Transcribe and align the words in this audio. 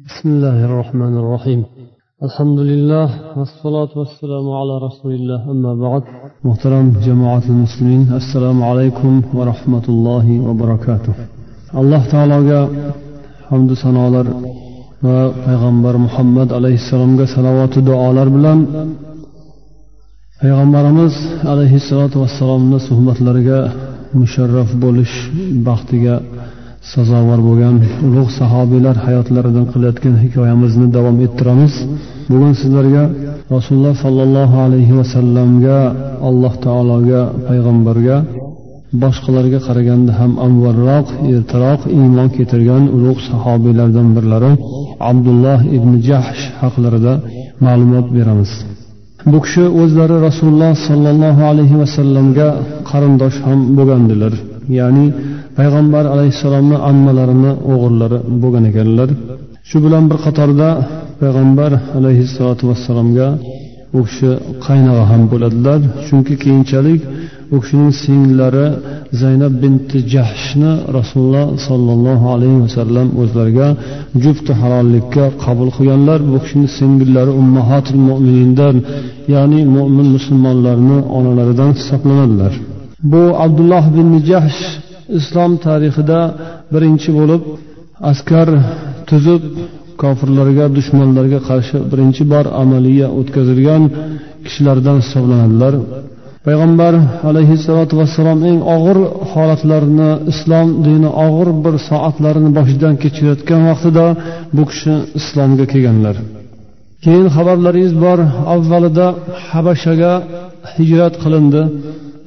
بسم 0.00 0.28
الله 0.34 0.58
الرحمن 0.68 1.14
الرحيم 1.22 1.60
الحمد 2.26 2.58
لله 2.70 3.08
والصلاة 3.38 3.92
والسلام 4.00 4.46
على 4.60 4.74
رسول 4.86 5.12
الله 5.18 5.40
أما 5.54 5.72
بعد 5.84 6.02
محترم 6.44 6.86
جماعة 7.08 7.44
المسلمين 7.54 8.02
السلام 8.20 8.58
عليكم 8.70 9.12
ورحمة 9.38 9.86
الله 9.88 10.26
وبركاته 10.46 11.14
الله 11.80 12.02
تعالى 12.12 12.58
حمد 13.48 13.70
sanolar 13.82 14.26
va 15.04 15.18
payg'ambar 15.46 15.94
muhammad 16.06 16.48
alayhissalomga 16.58 17.26
salovatu 17.34 17.78
duolar 17.88 18.28
bilan 18.36 18.58
payg'ambarimiz 20.40 21.14
alayhissalotu 21.52 22.16
vassalomni 22.22 22.78
suhbatlariga 22.88 23.60
musharraf 24.20 24.70
bo'lish 24.84 25.14
baxtiga 25.68 26.14
sazovor 26.89 27.39
bo'lgan 27.47 27.75
ulug' 28.07 28.31
sahobiylar 28.39 28.95
hayotlaridan 29.05 29.65
qilayotgan 29.73 30.15
hikoyamizni 30.23 30.87
davom 30.95 31.17
ettiramiz. 31.25 31.73
Bugun 32.31 32.53
sizlarga 32.61 33.03
rasululloh 33.55 33.95
sollallohu 34.05 34.57
alayhi 34.65 34.93
vasallamga 34.99 35.79
alloh 36.29 36.53
taologa 36.65 37.21
payg'ambarga 37.47 38.17
boshqalarga 39.03 39.59
qaraganda 39.67 40.11
ham 40.19 40.31
avvalroq 40.45 41.07
ertaroq 41.35 41.81
iymon 41.97 42.27
keltirgan 42.35 42.83
ulug' 42.95 43.21
sahobiylardan 43.29 44.07
birlari 44.15 44.51
abdulloh 45.11 45.59
ibn 45.77 45.91
jahsh 46.07 46.43
haqlarida 46.61 47.13
ma'lumot 47.65 48.07
beramiz. 48.17 48.51
Bu 49.31 49.37
kishi 49.45 49.63
o'zlari 49.81 50.17
rasululloh 50.27 50.73
sollallohu 50.87 51.41
alayhi 51.51 51.75
vasallamga 51.81 52.47
qarindosh 52.89 53.37
ham 53.45 53.59
bo'lgandilar. 53.77 54.33
Ya'ni 54.79 55.05
payg'ambar 55.57 56.05
alayhissalomni 56.13 56.77
ammalarini 56.89 57.51
o'g'illari 57.71 58.17
bo'lgan 58.41 58.65
ekanlar. 58.71 59.09
Shu 59.69 59.77
bilan 59.85 60.03
bir 60.09 60.17
qatorda 60.25 60.69
payg'ambar 61.21 61.71
alayhissalotu 61.97 62.63
vassalomga 62.69 63.27
u 63.97 63.99
kishi 64.07 64.31
qaynog'a 64.65 65.03
ham 65.11 65.21
bo'ladilar. 65.31 65.79
Chunki 66.07 66.33
keyinchalik 66.43 67.01
u 67.53 67.57
kishining 67.61 67.93
singillari 68.03 68.67
zaynab 69.21 69.53
binti 69.63 69.97
jahshni 70.13 70.71
rasululloh 70.97 71.45
sollallohu 71.67 72.25
alayhi 72.35 72.59
vasallam 72.65 73.07
o'zlariga 73.21 73.67
jufti 74.23 74.51
halollikka 74.61 75.23
qabul 75.43 75.69
qilganlar. 75.77 76.19
Bu 76.31 76.37
kishini 76.43 76.67
singillari 76.79 77.31
ummahatul 77.41 78.01
mo'minindan 78.09 78.75
ya'ni 79.33 79.59
mo'min 79.75 80.07
musulmonlarni 80.15 80.97
onalaridan 81.17 81.71
hisoblanadilar. 81.79 82.53
Bu 83.03 83.23
abdulloh 83.45 83.85
bin 83.95 84.07
jahsh 84.29 84.61
islom 85.19 85.51
tarixida 85.65 86.19
birinchi 86.73 87.09
bo'lib 87.19 87.43
askar 88.11 88.47
tuzib 89.09 89.43
kofirlarga 90.01 90.65
dushmanlarga 90.77 91.39
qarshi 91.49 91.77
birinchi 91.91 92.23
bor 92.33 92.45
amaliya 92.61 93.07
o'tkazilgan 93.19 93.83
kishilardan 94.45 94.97
hisoblanadilar. 95.03 95.73
Payg'ambar 96.47 96.93
alayhissalotu 97.29 97.93
vassalom 98.01 98.39
eng 98.49 98.59
og'ir 98.75 98.97
holatlarini 99.31 100.11
islom 100.31 100.67
dini 100.85 101.09
og'ir 101.25 101.49
bir 101.65 101.75
soatlarini 101.89 102.49
boshidan 102.57 102.93
kechirayotgan 103.03 103.61
vaqtida 103.69 104.05
bu 104.55 104.63
kishi 104.69 104.93
islomga 105.19 105.65
kelganlar. 105.73 106.15
Keyin 107.03 107.27
xabarlaringiz 107.35 107.93
bor 108.05 108.19
avvalida 108.53 109.07
habashaga 109.51 110.13
hijrat 110.75 111.13
qilindi. 111.23 111.61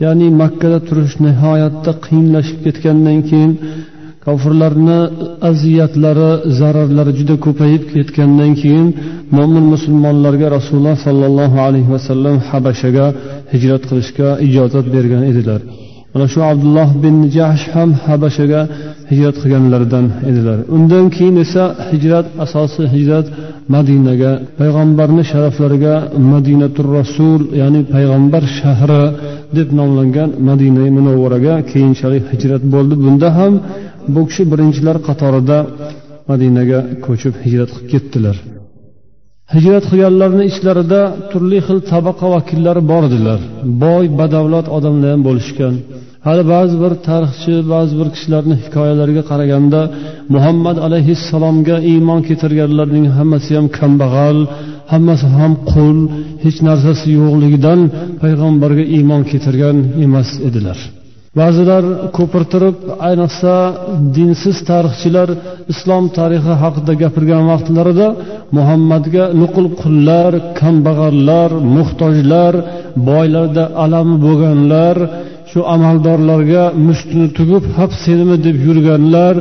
Ya'ni 0.02 0.26
makkada 0.42 0.78
turish 0.88 1.14
nihoyatda 1.24 1.92
qiyinlashib 2.04 2.58
ketgandan 2.66 3.18
keyin 3.28 3.52
kofirlarni 4.26 4.98
aziyatlari 5.50 6.30
zararlari 6.58 7.12
juda 7.18 7.34
ko'payib 7.46 7.82
ketgandan 7.94 8.52
keyin 8.60 8.88
mo'min 9.36 9.64
musulmonlarga 9.74 10.46
rasululloh 10.56 10.96
sollallohu 11.06 11.56
alayhi 11.66 11.90
vasallam 11.94 12.36
habashaga 12.50 13.06
hijrat 13.52 13.82
qilishga 13.88 14.28
ijozat 14.46 14.86
bergan 14.94 15.22
edilar. 15.30 15.60
Mana 16.12 16.26
shu 16.32 16.40
abdulloh 16.52 16.88
bin 17.04 17.16
jahsh 17.36 17.64
ham 17.74 17.90
habashaga 18.06 18.60
hijrat 19.10 19.36
qilganlardan 19.42 20.06
edilar. 20.30 20.58
Undan 20.76 21.04
keyin 21.16 21.36
esa 21.44 21.64
hijrat 21.90 22.26
asosiy 22.44 22.86
hijrat 22.96 23.26
madinaga 23.74 24.32
payg'ambarni 24.58 25.22
sharaflariga 25.30 25.94
madinatur 26.32 26.86
rasul 26.98 27.40
ya'ni 27.60 27.80
payg'ambar 27.94 28.42
shahri 28.58 29.04
deb 29.58 29.68
nomlangan 29.80 30.30
madina 30.48 30.84
munavvaraga 30.96 31.54
keyinchalik 31.70 32.24
hijrat 32.32 32.62
bo'ldi. 32.74 32.94
Bunda 33.04 33.28
ham 33.38 33.52
bu 34.14 34.20
kishi 34.28 34.42
birinchilar 34.52 34.96
qatorida 35.08 35.58
madinaga 36.30 36.80
ko'chib 37.06 37.34
hijrat 37.44 37.70
qilib 37.74 37.88
ketdilar. 37.92 38.36
Hijrat 39.54 39.84
qilganlarni 39.90 40.44
ichlarida 40.50 41.00
turli 41.30 41.58
xil 41.66 41.78
tabaqa 41.92 42.26
vakillari 42.34 42.82
bor 42.90 43.02
edilar. 43.08 43.40
Boy 43.84 44.04
badavlat 44.20 44.66
odamlar 44.76 45.10
ham 45.14 45.22
bo'lishgan. 45.28 45.74
Hali 46.26 46.44
ba'zi 46.54 46.76
bir 46.82 46.92
tarixchi 47.08 47.54
ba'zi 47.72 47.94
bir 48.00 48.08
kishilarni 48.14 48.54
hikoyalariga 48.64 49.22
qaraganda 49.30 49.80
muhammad 50.34 50.76
alayhissalomga 50.86 51.76
iymon 51.92 52.20
keltirganlarning 52.28 53.06
hammasi 53.16 53.50
ham 53.58 53.66
kambag'al 53.78 54.38
hammasi 54.94 55.26
ham 55.38 55.52
qul 55.72 55.96
hech 56.44 56.58
narsasi 56.68 57.08
yo'qligidan 57.20 57.80
payg'ambarga 58.22 58.84
iymon 58.96 59.22
keltirgan 59.30 59.76
emas 60.04 60.30
edilar. 60.48 60.78
Ba'zilar 61.40 61.84
ko'pirtirib 62.16 62.76
ayniqsa 63.08 63.54
dinsiz 64.16 64.56
tarixchilar 64.70 65.28
islom 65.72 66.04
tarixi 66.18 66.52
haqida 66.62 66.92
gapirgan 67.02 67.42
vaqtlarida 67.50 68.08
muhammadga 68.56 69.24
nuqul 69.40 69.66
qullar 69.82 70.32
kambag'allar 70.60 71.50
muhtojlar 71.76 72.54
boylarda 73.08 73.64
alami 73.84 74.16
bo'lganlar 74.26 74.96
shu 75.54 75.62
amaldorlarga 75.74 76.64
mushtini 76.86 77.26
tugib 77.38 77.64
hap 77.76 77.90
senimi 78.04 78.36
deb 78.46 78.56
yurganlar 78.66 79.34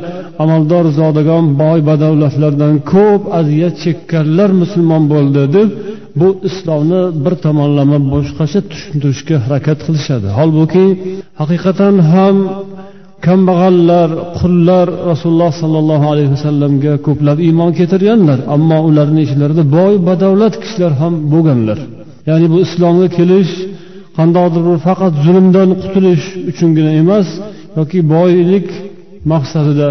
amaldor 0.43 0.85
zodagon 0.99 1.45
boy 1.61 1.79
badavlatlardan 1.89 2.73
ko'p 2.93 3.21
aziyat 3.39 3.75
chekkanlar 3.83 4.49
musulmon 4.61 5.03
bo'ldi 5.13 5.43
deb 5.55 5.69
bu 6.19 6.27
islomni 6.49 7.01
bir 7.23 7.33
tomonlama 7.45 7.97
boshqacha 8.13 8.59
tushuntirishga 8.71 9.35
harakat 9.45 9.79
qilishadi. 9.85 10.27
Holbuki 10.39 10.85
haqiqatan 11.41 11.95
ham 12.13 12.35
kambag'allar 13.25 14.09
qullar 14.39 14.87
rasululloh 15.11 15.51
sollallohu 15.61 16.05
alayhi 16.13 16.31
vasallamga 16.35 16.93
ko'plab 17.07 17.37
iymon 17.47 17.71
keltirganlar 17.79 18.39
ammo 18.55 18.77
ularni 18.89 19.21
ichlarida 19.27 19.63
boy 19.77 19.93
badavlat 20.07 20.53
kishilar 20.63 20.93
ham 21.01 21.13
bo'lganlar. 21.33 21.79
Ya'ni 22.29 22.47
bu 22.53 22.57
islomga 22.65 23.07
kelish 23.17 23.53
qandaydir 24.17 24.61
bir 24.67 24.77
faqat 24.87 25.13
zulmdan 25.25 25.69
qutulish 25.81 26.25
uchungina 26.49 26.91
emas 27.01 27.27
yoki 27.77 27.99
boylik 28.15 28.67
maqsadida 29.31 29.89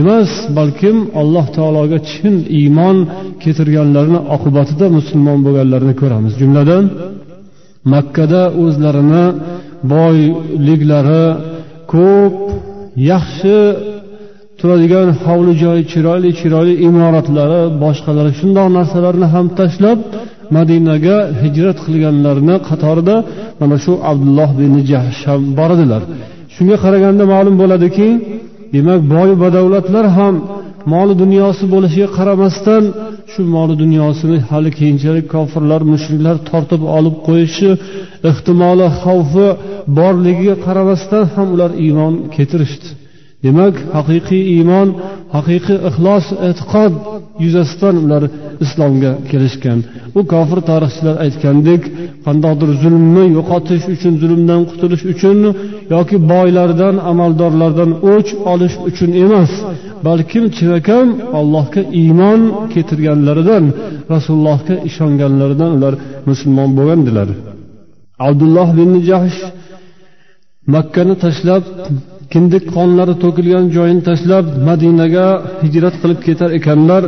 emas 0.00 0.30
balkim 0.58 0.96
alloh 1.20 1.46
taologa 1.56 1.98
chin 2.10 2.34
iymon 2.60 2.96
keltirganlarni 3.42 4.18
oqibatida 4.34 4.86
musulmon 4.98 5.38
bo'lganlarini 5.46 5.94
ko'ramiz. 6.00 6.32
Jumladan 6.40 6.84
makkada 7.92 8.42
o'zlarini 8.62 9.24
boyliklari 9.92 11.24
ko'p 11.92 12.34
yaxshi 13.12 13.56
turadigan 14.60 15.08
hovli 15.24 15.52
joyi 15.62 15.82
chiroyli 15.92 16.30
chiroyli 16.40 16.74
imoratlari 16.88 17.60
boshqalari 17.82 18.32
shundoq 18.40 18.68
narsalarni 18.78 19.26
ham 19.34 19.46
tashlab 19.58 19.98
madinaga 20.56 21.16
hijrat 21.42 21.78
qilganlarni 21.86 22.56
qatorida 22.68 23.16
mana 23.60 23.76
shu 23.84 23.92
abdulloh 24.10 24.50
bin 24.60 24.72
jahsh 24.90 25.20
ham 25.28 25.40
bor 25.58 25.70
edilar. 25.76 26.02
Shunga 26.54 26.76
qaraganda 26.84 27.24
ma'lum 27.34 27.54
bo'ladiki 27.62 28.08
demak 28.74 29.00
boy 29.14 29.30
badavlatlar 29.42 30.06
ham 30.18 30.34
moli 30.92 31.14
dunyosi 31.22 31.64
bo'lishiga 31.74 32.08
qaramasdan 32.18 32.84
shu 33.32 33.40
moli 33.54 33.74
dunyosini 33.82 34.38
hali 34.50 34.70
keyinchalik 34.78 35.26
kofirlar 35.34 35.80
mushriklar 35.92 36.36
tortib 36.50 36.82
olib 36.96 37.16
qo'yishi 37.26 37.70
ehtimoli 38.30 38.86
xavfi 39.02 39.48
borligiga 39.98 40.54
qaramasdan 40.66 41.22
ham 41.34 41.46
ular 41.54 41.70
iymon 41.84 42.12
keltirishdi. 42.34 42.88
Demak 43.46 43.74
haqiqiy 43.96 44.42
iymon 44.56 44.88
haqiqiy 45.36 45.78
ixlos 45.88 46.26
e'tiqod 46.48 46.92
yuzasidan 47.44 47.96
ular 48.04 48.22
islomga 48.64 49.12
kelishgan. 49.30 49.78
U 50.18 50.20
kofir 50.32 50.58
tarixchilar 50.70 51.16
aytgandek 51.24 51.82
qandaydir 52.26 52.70
zulmni 52.82 53.24
yo'qotish 53.36 53.84
uchun 53.94 54.14
zulmdan 54.22 54.60
qutulish 54.70 55.04
uchun 55.12 55.38
yoki 55.94 56.16
boylardan 56.32 56.94
amaldorlardan 57.10 57.90
o'ch 58.12 58.30
olish 58.52 58.76
uchun 58.88 59.10
emas 59.24 59.52
balkim 60.06 60.44
chinakam 60.56 61.06
allohga 61.38 61.82
iymon 62.02 62.40
keltirganlaridan 62.72 63.64
rasulullohga 64.12 64.74
ishonganlaridan 64.88 65.70
ular 65.76 65.94
musulmon 66.28 66.70
bo'lgandilar. 66.78 67.28
Abdulloh 68.26 68.68
bin 68.78 68.90
jahsh 69.10 69.40
makkani 70.74 71.14
tashlab 71.24 71.64
kindik 72.32 72.64
qonlari 72.76 73.14
to'kilgan 73.22 73.64
joyini 73.76 74.02
tashlab 74.08 74.46
madinaga 74.68 75.26
hijrat 75.62 75.94
qilib 76.02 76.20
ketar 76.26 76.50
ekanlar 76.58 77.02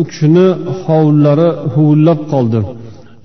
u 0.00 0.02
kishini 0.08 0.46
hovullari 0.84 1.48
huvullab 1.74 2.20
qoldi. 2.32 2.60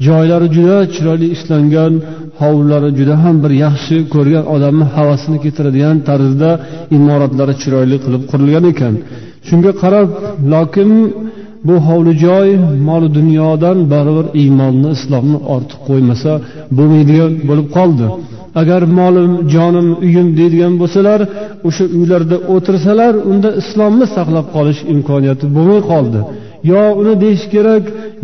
Joylari 0.07 0.47
juda 0.55 0.77
chiroyli 0.93 1.27
ishlangan 1.35 1.93
hovullari 2.41 2.89
juda 2.99 3.15
ham 3.23 3.35
bir 3.43 3.51
yaxshi 3.65 3.95
ko'rgan 4.13 4.45
odamni 4.55 4.85
havasini 4.95 5.37
keltiradigan 5.43 5.97
tarzda 6.09 6.49
imoratlari 6.97 7.53
chiroyli 7.61 7.97
qilib 8.03 8.23
qurilgan 8.31 8.65
ekan. 8.73 8.93
Shunga 9.47 9.71
qarab 9.83 10.09
lokin 10.53 10.89
bu 11.67 11.75
hovli 11.87 12.13
joy 12.25 12.47
mol 12.87 13.03
dunyodan 13.17 13.77
baribir 13.93 14.27
iymonni 14.41 14.89
islomni 14.97 15.37
ortiq 15.55 15.79
qo'ymasa 15.89 16.31
bo'lmaydigan 16.77 17.31
bo'lib 17.49 17.67
qoldi. 17.77 18.05
Agar 18.61 18.81
molim 18.99 19.31
jonim 19.53 19.87
uyim 20.05 20.27
deydigan 20.39 20.73
bo'lsalar 20.81 21.19
o'sha 21.67 21.85
uylarda 21.99 22.37
o'tirsalar 22.53 23.13
unda 23.31 23.49
islomni 23.61 24.05
saqlab 24.15 24.47
qolish 24.55 24.81
imkoniyati 24.93 25.45
bo'lmay 25.55 25.81
qoldi. 25.91 26.19
Yo 26.71 26.81
uni 27.01 27.13
deyish 27.23 27.45
kerak 27.53 27.83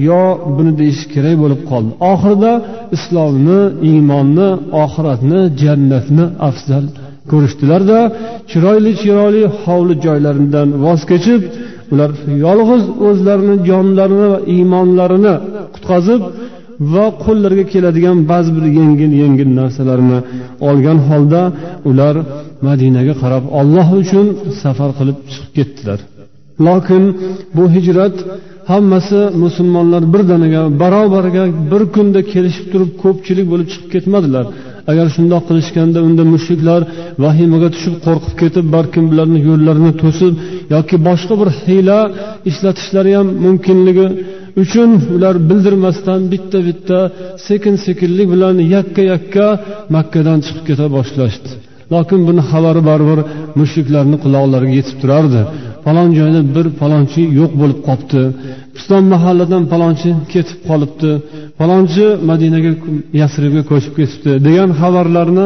yo 0.10 0.22
buni 0.58 0.74
deyish 0.82 1.04
kerak 1.14 1.36
bo'lib 1.44 1.62
qoldi. 1.72 1.92
Oxirida 2.12 2.54
islomni 2.98 3.62
iymonni 3.92 4.50
oxiratni 4.84 5.40
jannatni 5.62 6.26
afzal 6.50 6.86
ko'rishdilarda 7.32 8.00
chiroyli 8.52 8.92
chiroyli 9.02 9.44
hovli 9.62 9.96
joylaridan 10.06 10.68
voz 10.86 11.02
kechib 11.12 11.42
ular 11.94 12.12
yolg'iz 12.46 12.84
o'zlarini 13.08 13.56
jonlarini 13.70 14.28
va 14.34 14.40
iymonlarini 14.56 15.34
qutqazib 15.76 16.22
va 16.94 17.06
qo'llariga 17.24 17.66
keladigan 17.74 18.18
ba'zi 18.32 18.50
bir 18.58 18.66
yengil 18.80 19.12
yengil 19.24 19.50
narsalarni 19.60 20.20
olgan 20.70 20.98
holda 21.10 21.42
ular 21.90 22.16
madinaga 22.68 23.14
qarab 23.22 23.44
olloh 23.60 23.88
uchun 24.02 24.26
safar 24.62 24.90
qilib 25.00 25.18
chiqib 25.32 25.52
ketdilar. 25.58 26.00
Lokin 26.68 27.04
bu 27.56 27.64
hijrat 27.76 28.16
hammasi 28.72 29.20
musulmonlar 29.44 30.04
birdaniga 30.14 30.62
barobarga 30.82 31.44
bir 31.72 31.84
kunda 31.96 32.20
kelishib 32.34 32.66
turib 32.72 32.92
ko'pchilik 33.04 33.46
bo'lib 33.52 33.68
chiqib 33.74 33.90
ketmadilar. 33.96 34.46
Agar 34.92 35.08
shundoq 35.16 35.44
qilishganda 35.50 36.00
unda 36.08 36.24
mushriklar 36.34 36.82
vahimaga 37.24 37.70
tushib 37.76 37.96
qo'rqib 38.06 38.34
ketib 38.42 38.66
balkim 38.76 39.04
bularni 39.12 39.40
yo'llarini 39.50 39.92
to'sib 40.04 40.34
yoki 40.76 40.96
boshqa 41.08 41.34
bir 41.42 41.50
hiyla 41.64 42.00
ishlatishlari 42.50 43.12
ham 43.18 43.28
mumkinligi 43.46 44.08
uchun 44.64 44.90
ular 45.16 45.36
bildirmasdan 45.50 46.22
bitta 46.34 46.60
bitta 46.68 47.00
sekin 47.48 47.76
sekinlik 47.86 48.28
bilan 48.34 48.56
yakka 48.76 49.04
yakka 49.14 49.46
makkadan 49.96 50.40
chiqib 50.46 50.64
keta 50.70 50.86
boshlashdi. 50.98 51.50
Lokin 51.94 52.20
buni 52.28 52.42
xabari 52.50 52.82
baribir 52.90 53.20
mushriklarni 53.60 54.18
quloqlariga 54.24 54.76
yetib 54.80 54.98
turardi. 55.02 55.42
Falon 55.86 56.10
joyda 56.20 56.42
bir 56.56 56.66
falonchi 56.80 57.22
yo'q 57.40 57.52
bo'lib 57.62 57.80
qolibdi 57.88 58.24
piston 58.76 59.04
mahalladan 59.14 59.64
falonchi 59.72 60.10
ketib 60.34 60.60
qolibdi. 60.70 61.12
Falonchi 61.60 62.06
madinaga 62.30 62.72
yasribga 63.22 63.64
ko'chib 63.72 63.94
ketibdi 64.00 64.32
degan 64.48 64.70
xabarlarni 64.82 65.46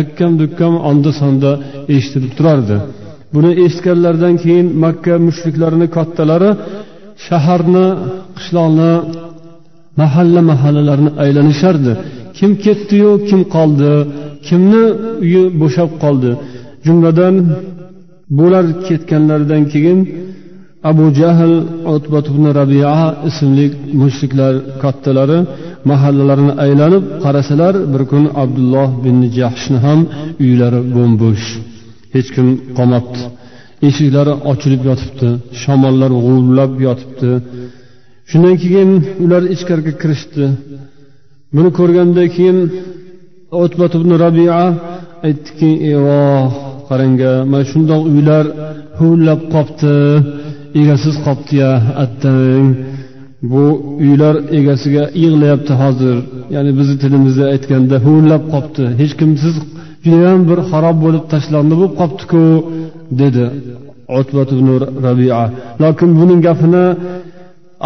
akkam 0.00 0.32
dukkam 0.40 0.74
onda 0.90 1.10
sonda 1.20 1.50
eshitilib 1.94 2.32
turardi. 2.38 2.76
Buni 3.34 3.50
eshitganlaridan 3.64 4.34
keyin 4.44 4.66
makka 4.84 5.14
mushriklarini 5.26 5.86
kattalari 5.96 6.50
shaharni 7.26 7.86
qishloqni 8.36 8.92
mahalla 10.00 10.40
mahallalarni 10.50 11.10
aylanishardi. 11.24 11.92
Kim 12.38 12.50
ketdiyu 12.64 13.10
kim 13.28 13.40
qoldi? 13.54 13.92
Kimni 14.46 14.84
uyi 15.24 15.42
bo'shab 15.60 15.90
qoldi? 16.02 16.30
Jumladan 16.86 17.34
bular 18.38 18.66
ketganlaridan 18.86 19.62
keyin 19.72 19.98
abu 20.88 21.04
jahl 21.20 21.52
utbat 21.94 22.26
ibn 22.32 22.44
rabia 22.60 22.94
ismli 23.28 23.66
mushriklar 24.00 24.54
kattalari 24.82 25.38
mahallalarini 25.90 26.52
aylanib 26.64 27.04
qarasalar 27.24 27.74
bir 27.92 28.02
kun 28.10 28.24
abdulloh 28.42 28.88
bin 29.04 29.16
jahshni 29.38 29.78
ham 29.86 30.00
uylari 30.44 30.80
bo'm 30.94 31.12
bo'sh 31.22 31.46
hech 32.14 32.28
kim 32.34 32.46
qolmabdi. 32.78 33.20
Eshiklari 33.88 34.32
ochilib 34.50 34.82
yotibdi 34.90 35.28
shamollar 35.62 36.10
g'uvillab 36.24 36.72
yotibdi. 36.86 37.30
Shundan 38.30 38.54
keyin 38.62 38.90
ular 39.24 39.42
ichkariga 39.54 39.92
kirishdi. 40.02 40.44
Buni 41.54 41.70
ko'rgandan 41.78 42.28
keyin 42.36 42.58
utbat 43.64 43.92
ibn 43.98 44.10
rabia 44.24 44.58
aytdiki 45.26 45.70
evoh 45.94 46.44
qarangga 46.88 47.32
mana 47.50 47.64
shundoq 47.72 48.02
uylar 48.12 48.44
huvillab 48.98 49.40
qolibdi 49.54 49.94
egasiz 50.80 51.14
qolibdiya 51.26 51.70
attang. 52.04 52.66
Bu 53.52 53.64
uylar 54.04 54.34
egasiga 54.58 55.04
yig'layapti 55.22 55.72
hozir. 55.82 56.16
Ya'ni 56.54 56.72
bizni 56.78 56.96
tilimizda 57.02 57.44
aytganda 57.54 57.96
huvillab 58.06 58.44
qolibdi 58.52 58.84
hech 59.00 59.12
kimsiz 59.20 59.54
judayam 60.04 60.40
bir 60.50 60.58
xarob 60.70 60.96
bo'lib 61.04 61.24
tashlandi 61.32 61.74
bo'lib 61.80 61.94
qolibdiku 62.00 62.44
dedi 63.20 63.44
rabia. 65.06 65.42
Lokin 65.82 66.10
buning 66.18 66.40
gapini 66.48 66.86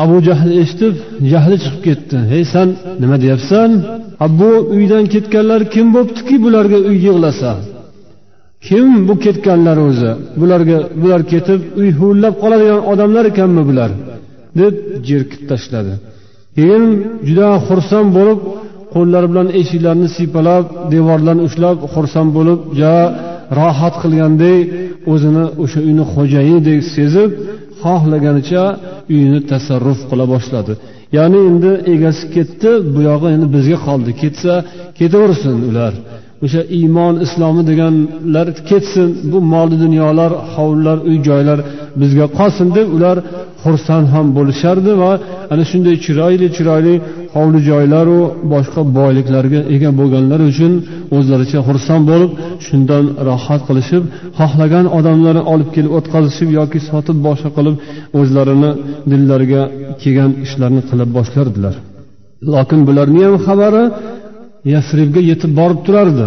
abu 0.02 0.16
jahl 0.28 0.50
eshitib 0.62 0.94
jahli 1.32 1.56
chiqib 1.64 1.82
ketdi. 1.88 2.16
Hey 2.32 2.44
san 2.52 2.68
nima 3.02 3.16
deyapsan? 3.24 3.70
Bu 4.40 4.50
uydan 4.76 5.04
ketganlar 5.14 5.60
kim 5.74 5.86
bo'libdiki 5.94 6.36
bularga 6.44 6.78
uy 6.88 6.98
yig'lasa? 7.06 7.50
Kim 8.66 8.88
bu 9.08 9.14
ketganlar 9.24 9.78
o'zi? 9.88 10.10
Bularga 10.40 10.78
bular 11.00 11.22
ketib 11.32 11.60
uy 11.80 11.88
huvillab 11.98 12.34
qoladigan 12.42 12.80
odamlar 12.92 13.24
ekanmi 13.32 13.62
bular? 13.70 13.90
deb 14.60 14.74
jerkib 15.08 15.42
tashladi. 15.50 15.94
Keyin 16.56 16.84
juda 17.28 17.48
xursand 17.68 18.08
bo'lib 18.18 18.40
qo'llari 18.94 19.26
bilan 19.32 19.48
eshiklarni 19.60 20.08
siypalab 20.16 20.64
devorlarni 20.94 21.42
ushlab 21.48 21.78
xursand 21.94 22.30
bo'lib 22.38 22.60
ja 22.80 22.94
rohat 23.58 23.94
qilgandek 24.02 24.60
o'zini 25.12 25.44
o'sha 25.62 25.80
uyni 25.88 26.04
xo'jayinidek 26.14 26.80
sezib 26.96 27.30
xohlaganicha 27.82 28.64
uyini 29.12 29.40
tasarruf 29.50 30.00
qila 30.10 30.24
boshladi. 30.34 30.72
Ya'ni 31.16 31.40
endi 31.50 31.72
egasi 31.94 32.24
ketdi 32.34 32.70
buyog'i 32.96 33.28
endi 33.34 33.46
bizga 33.56 33.78
qoldi. 33.86 34.10
Ketsa 34.22 34.54
ketaversin 34.98 35.56
ular. 35.70 35.92
O'sha 36.44 36.62
iymon 36.78 37.14
islomi 37.26 37.62
deganlar 37.70 38.46
ketsin 38.70 39.08
bu 39.32 39.38
mol 39.52 39.68
dunyolar 39.84 40.30
hovlilar 40.54 40.98
uy 41.08 41.16
joylar 41.28 41.58
bizga 42.00 42.26
qolsin 42.38 42.68
deb 42.78 42.88
ular 42.96 43.16
xursand 43.64 44.06
ham 44.14 44.26
bo'lishardi 44.38 44.92
va 45.02 45.12
ana 45.52 45.64
shunday 45.70 45.96
chiroyli 46.04 46.46
chiroyli 46.56 46.94
hovli 47.34 47.60
joylaru 47.70 48.18
boshqa 48.52 48.80
boyliklarga 48.98 49.60
ega 49.74 49.90
bo'lganlar 50.00 50.40
uchun 50.50 50.72
o'zlaricha 51.16 51.60
xursand 51.68 52.04
bo'lib 52.10 52.30
shundan 52.66 53.04
rohat 53.28 53.62
qilishib 53.68 54.02
xohlagan 54.38 54.86
odamlarni 54.98 55.42
olib 55.52 55.68
kelib 55.76 55.92
o'tkazishib 55.98 56.48
yoki 56.58 56.78
sotib 56.90 57.16
boshqa 57.26 57.50
qilib 57.56 57.76
o'zlarini 58.20 58.70
dillariga 59.10 59.62
kelgan 60.02 60.30
ishlarni 60.46 60.82
qila 60.88 61.04
boshlardilar. 61.16 61.74
Lokin 62.54 62.80
bularni 62.88 63.20
ham 63.26 63.36
xabari 63.46 63.84
yasribga 64.72 65.20
yetib 65.30 65.52
borib 65.60 65.80
turardi. 65.86 66.26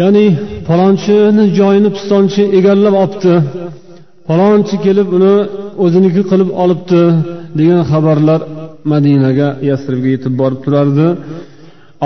Ya'ni 0.00 0.26
palonchini 0.68 1.44
joyini 1.58 1.90
pistonchi 1.96 2.42
egallab 2.58 2.94
olibdi 3.02 3.34
falonchi 4.28 4.76
kelib 4.86 5.08
uni 5.16 5.34
o'ziniki 5.84 6.22
qilib 6.30 6.50
olibdi 6.62 7.02
degan 7.58 7.82
xabarlar 7.90 8.40
madinaga 8.92 9.48
yasribga 9.70 10.08
yetib 10.14 10.34
borib 10.40 10.60
turardi. 10.64 11.06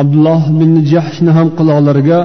Abdulloh 0.01 0.43
bin 0.61 0.73
jahshni 0.93 1.31
ham 1.37 1.49
quloqlariga 1.59 2.21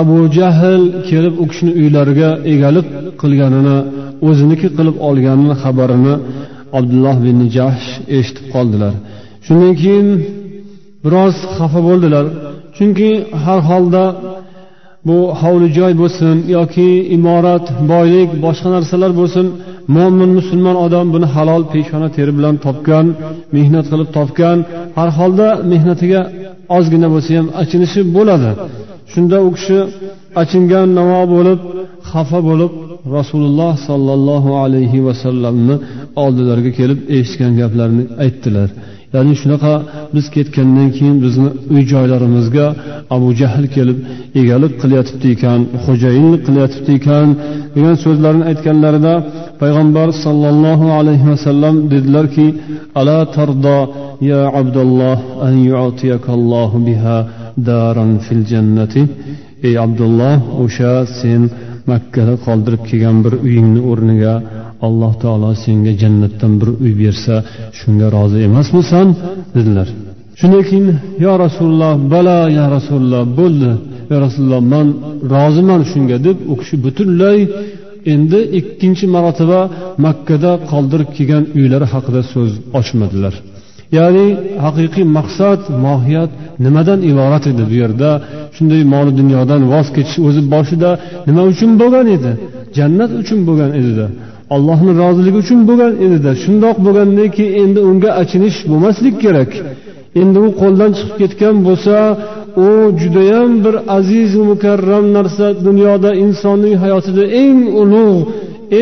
abu 0.00 0.18
jahl 0.38 0.82
kelib 1.10 1.34
u 1.42 1.44
kishini 1.50 1.72
uylariga 1.80 2.30
egalik 2.54 2.86
qilganini 3.20 3.76
o'ziniki 4.28 4.68
qilib 4.76 4.96
olganini 5.08 5.54
xabarini 5.62 6.14
abdulloh 6.78 7.16
bin 7.26 7.38
jahsh 7.56 7.88
eshitib 8.18 8.46
qoldilar. 8.54 8.94
Shundan 9.46 9.72
keyin 9.82 10.08
biroz 11.04 11.34
xafa 11.56 11.80
bo'ldilar. 11.88 12.24
Chunki 12.76 13.10
har 13.44 13.60
holda 13.70 14.04
bu 15.08 15.18
hovli 15.40 15.68
joy 15.78 15.92
bo'lsin 16.02 16.36
yoki 16.56 16.88
imorat 17.16 17.66
boylik 17.92 18.30
boshqa 18.44 18.68
narsalar 18.76 19.12
bo'lsin 19.20 19.46
mo'min 19.96 20.30
musulmon 20.38 20.76
odam 20.86 21.06
buni 21.14 21.26
halol 21.34 21.62
peshona 21.72 22.08
teri 22.16 22.32
bilan 22.38 22.54
topgan 22.66 23.06
mehnat 23.56 23.86
qilib 23.92 24.08
topgan 24.18 24.58
har 24.98 25.08
holda 25.18 25.48
mehnatiga 25.72 26.20
ozgina 26.76 27.08
bo'lsa 27.14 27.30
ham 27.38 27.46
achinishi 27.62 28.00
bo'ladi. 28.16 28.50
Shunda 29.12 29.36
u 29.46 29.50
kishi 29.56 29.78
achingan 30.42 30.88
navo 30.98 31.20
bo'lib 31.34 31.60
xafa 32.10 32.40
bo'lib 32.48 32.72
rasululloh 33.16 33.72
sollallohu 33.88 34.50
alayhi 34.64 34.98
vasallamni 35.08 35.76
oldilariga 36.24 36.72
kelib 36.78 36.98
eshitgan 37.16 37.52
gaplarini 37.60 38.04
aytdilar. 38.24 38.68
Ya'ni 39.14 39.34
shunaqa 39.40 39.74
biz 40.14 40.26
ketgandan 40.34 40.88
keyin 40.96 41.16
bizni 41.24 41.48
uy 41.74 41.82
joylarimizga 41.92 42.66
abu 43.14 43.28
jahl 43.40 43.64
kelib 43.74 43.98
egalik 44.40 44.72
qilyotibdi 44.82 45.26
ekan 45.36 45.60
xo'jayinlik 45.84 46.42
qilyotibdi 46.48 46.90
ekan 46.98 47.28
degan 47.74 47.96
so'zlarni 48.04 48.44
aytganlarida 48.50 49.14
payg'ambar 49.62 50.08
sollallohu 50.24 50.86
alayhi 50.98 51.26
vasallam 51.32 51.74
dedilarki 51.92 52.46
ala 53.00 53.18
tardo 53.36 53.78
ya 54.30 54.42
abdulloh 54.60 55.18
an 55.46 55.54
yu'tiyakallohu 55.70 56.76
biha 56.88 57.18
daran 57.68 58.12
fil 58.24 58.42
jannati? 58.52 59.02
Ey 59.66 59.74
abdulloh 59.86 60.36
o'sha 60.64 60.92
sen 61.20 61.42
makkada 61.90 62.34
qoldirib 62.46 62.82
kelgan 62.88 63.16
bir 63.24 63.34
uyingni 63.46 63.80
o'rniga 63.90 64.34
alloh 64.86 65.12
taolo 65.22 65.50
senga 65.64 65.92
jannatdan 66.02 66.52
bir 66.60 66.70
uy 66.84 66.92
bersa 67.02 67.34
shunga 67.78 68.06
rozi 68.16 68.38
emasmisan? 68.48 69.08
dedilar. 69.56 69.88
Shundan 70.38 70.62
keyin 70.68 70.88
yo 71.24 71.32
rasululloh 71.44 71.92
bala 72.12 72.38
ya 72.58 72.64
rasululloh 72.76 73.22
bo'ldi. 73.40 73.70
Yo 74.10 74.16
rasululloh 74.24 74.62
man 74.74 74.86
roziman 75.34 75.80
shunga 75.92 76.16
deb 76.26 76.36
u 76.52 76.54
kishi 76.60 76.76
butunlay 76.84 77.38
endi 78.12 78.40
ikkinchi 78.58 79.06
marotaba 79.14 79.60
makkada 80.04 80.52
qoldirib 80.70 81.10
kelgan 81.16 81.44
uylari 81.58 81.86
haqida 81.94 82.20
so'z 82.32 82.52
ochmadilar. 82.78 83.34
Ya'ni 83.96 84.26
haqiqiy 84.64 85.06
maqsad 85.18 85.60
mohiyat 85.86 86.30
nimadan 86.64 87.00
iborat 87.10 87.44
edi 87.52 87.62
bu 87.70 87.74
yerda? 87.82 88.10
Shunday 88.56 88.82
moli 88.94 89.12
dunyodan 89.20 89.60
voz 89.72 89.88
kechish 89.96 90.18
o'zi 90.28 90.42
boshida 90.54 90.90
nima 91.28 91.42
uchun 91.52 91.70
bo'lgan 91.80 92.06
edi? 92.16 92.30
Jannat 92.76 93.10
uchun 93.20 93.38
bo'lgan 93.48 93.70
edida. 93.80 94.06
Allohni 94.54 94.92
roziligi 95.02 95.38
uchun 95.44 95.60
bo'lgan 95.68 95.92
edida. 96.06 96.30
Shundoq 96.42 96.76
bo'lgandan 96.86 97.28
keyin 97.36 97.54
endi 97.62 97.80
unga 97.90 98.10
achinish 98.22 98.58
bo'lmaslik 98.70 99.14
kerak. 99.24 99.50
Endi 100.20 100.38
u 100.46 100.48
qo'ldan 100.60 100.90
chiqib 100.98 101.16
ketgan 101.20 101.56
bo'lsa 101.66 101.96
u 102.66 102.68
judayam 103.00 103.50
bir 103.64 103.74
aziz 103.98 104.30
mukarram 104.50 105.06
narsa 105.16 105.46
dunyoda 105.66 106.10
insonning 106.24 106.74
hayotida 106.82 107.24
eng 107.42 107.58
ulug' 107.82 108.22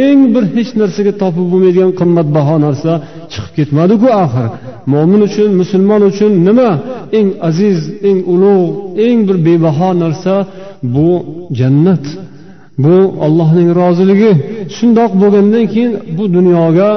eng 0.02 0.20
bir 0.34 0.44
hech 0.54 0.70
narsaga 0.80 1.12
topib 1.22 1.46
bo'lmaydigan 1.52 1.90
qimmatbaho 2.00 2.56
narsa 2.66 2.92
chiqib 3.32 3.52
ketmadiku 3.58 4.08
axir. 4.24 4.48
Mo'min 4.92 5.20
uchun 5.28 5.50
musulmon 5.60 6.02
uchun 6.10 6.32
nima? 6.46 6.70
Eng 7.18 7.28
aziz 7.48 7.78
eng 8.08 8.18
ulug' 8.34 8.70
eng 9.06 9.18
bir 9.28 9.36
bebaho 9.46 9.90
narsa 10.02 10.34
bu 10.94 11.10
jannat. 11.58 12.04
Bu 12.84 12.96
ollohning 13.26 13.68
roziligi. 13.80 14.32
Shundoq 14.76 15.10
bo'lgandan 15.22 15.64
keyin 15.72 15.92
bu 16.16 16.24
dunyoga 16.36 16.90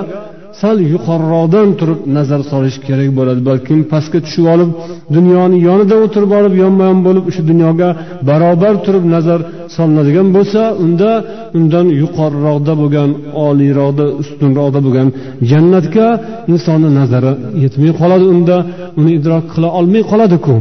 sal 0.61 0.77
yuqoriroqdan 0.93 1.67
turib 1.79 1.99
nazar 2.17 2.41
solish 2.51 2.77
kerak 2.87 3.09
bo'ladi. 3.17 3.41
Balkim 3.49 3.79
pastga 3.91 4.19
tushib 4.25 4.45
olib 4.53 4.69
dunyoni 5.15 5.57
yonida 5.67 5.95
o'tirib 6.03 6.31
olib 6.39 6.53
yonma 6.63 6.83
yon 6.89 6.99
bo'lib 7.07 7.23
o'sha 7.29 7.43
dunyoga 7.51 7.89
barobar 8.29 8.75
turib 8.85 9.05
nazar 9.15 9.39
solinadigan 9.75 10.27
bo'lsa 10.35 10.61
unda 10.85 11.11
undan 11.57 11.87
yuqoriroqda 12.01 12.73
bo'lgan 12.81 13.09
oliyroqda 13.47 14.05
ustunroqda 14.21 14.79
bo'lgan 14.85 15.07
jannatga 15.51 16.07
insonni 16.51 16.89
nazari 16.99 17.31
yetmay 17.63 17.91
qoladi. 18.01 18.25
Unda 18.35 18.57
uni 18.99 19.11
idrok 19.19 19.43
qila 19.53 19.67
olmay 19.79 20.03
qoladiku. 20.11 20.55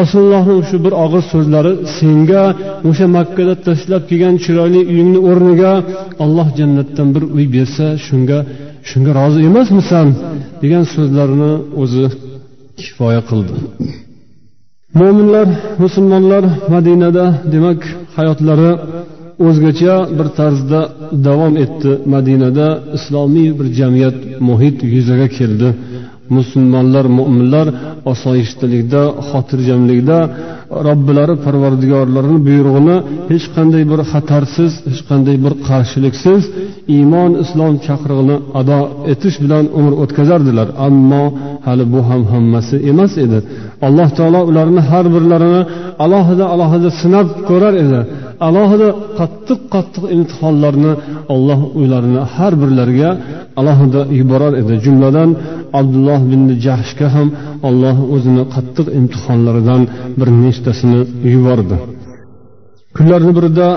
Rasulullohni 0.00 0.56
shu 0.68 0.76
bir 0.84 0.92
og'iz 1.04 1.24
so'zlari 1.32 1.72
senga 1.98 2.44
o'sha 2.88 3.06
makkada 3.16 3.54
tashlab 3.66 4.02
kelgan 4.10 4.34
chiroyli 4.44 4.80
uyingni 4.92 5.20
o'rniga 5.30 5.72
alloh 6.24 6.48
jannatdan 6.58 7.08
bir 7.14 7.24
uy 7.36 7.44
bersa 7.56 7.86
shunga 8.06 8.38
shunga 8.90 9.12
rozi 9.18 9.40
emasmisan 9.50 10.06
degan 10.62 10.84
so'zlarini 10.94 11.52
o'zi 11.82 12.04
kifoya 12.80 13.20
qildi. 13.28 13.54
Mo'minlar 15.00 15.46
musulmonlar 15.84 16.44
madinada 16.74 17.24
demak 17.54 17.80
hayotlari 18.16 18.72
o'zgacha 19.46 19.94
bir 20.18 20.28
tarzda 20.38 20.80
davom 21.26 21.54
etdi. 21.64 21.90
Madinada 22.14 22.68
islomiy 22.96 23.48
bir 23.58 23.66
jamiyat 23.78 24.16
muhit 24.48 24.76
yuzaga 24.94 25.28
keldi. 25.38 25.68
Musulmonlar 26.36 27.06
mo'minlar 27.18 27.66
osoyishtalikda 28.12 29.02
xotirjamlikda 29.30 30.18
robbilari 30.86 31.34
parvardigorlarini 31.44 32.38
buyrug'ini 32.48 32.96
hech 33.30 33.46
qanday 33.56 33.82
bir 33.92 34.00
xatarsiz 34.12 34.72
hech 34.88 35.02
qanday 35.10 35.36
bir 35.44 35.52
qarshiliksiz 35.68 36.42
iymon 36.96 37.32
islom 37.44 37.74
chaqirig'ini 37.86 38.36
ado 38.60 38.78
etish 39.12 39.36
bilan 39.44 39.64
umr 39.78 39.92
o'tkazardilar. 40.02 40.68
Ammo 40.86 41.24
hali 41.66 41.84
bu 41.92 42.00
ham 42.08 42.22
hammasi 42.32 42.76
emas 42.90 43.12
edi. 43.24 43.38
Alloh 43.86 44.08
taolo 44.18 44.40
ularni 44.50 44.82
har 44.90 45.06
birlarini 45.14 45.62
alohida 46.04 46.44
alohida 46.54 46.90
sinab 47.00 47.28
ko'rar 47.48 47.74
edi. 47.84 48.00
Alohida 48.48 48.88
qattiq 49.18 49.60
qattiq 49.74 50.04
imtihonlarni 50.16 50.92
olloh 51.34 51.60
ularni 51.82 52.20
har 52.34 52.52
birlariga 52.62 53.10
alohida 53.60 54.00
yuborar 54.18 54.52
edi. 54.62 54.74
Jumladan 54.84 55.30
abdulloh 55.80 56.20
bin 56.30 56.42
jahshga 56.66 57.08
ham 57.16 57.28
olloh 57.68 57.96
o'zini 58.14 58.42
qattiq 58.54 58.86
imtihonlaridan 58.98 59.82
bir 60.18 60.28
nechtasini 60.56 61.00
yubordi. 61.34 61.76
Kunlarni 62.96 63.32
birida 63.38 63.68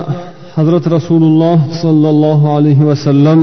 hazrati 0.56 0.88
rasululloh 0.96 1.58
sollallohu 1.82 2.46
alayhi 2.56 2.84
vasallam 2.90 3.40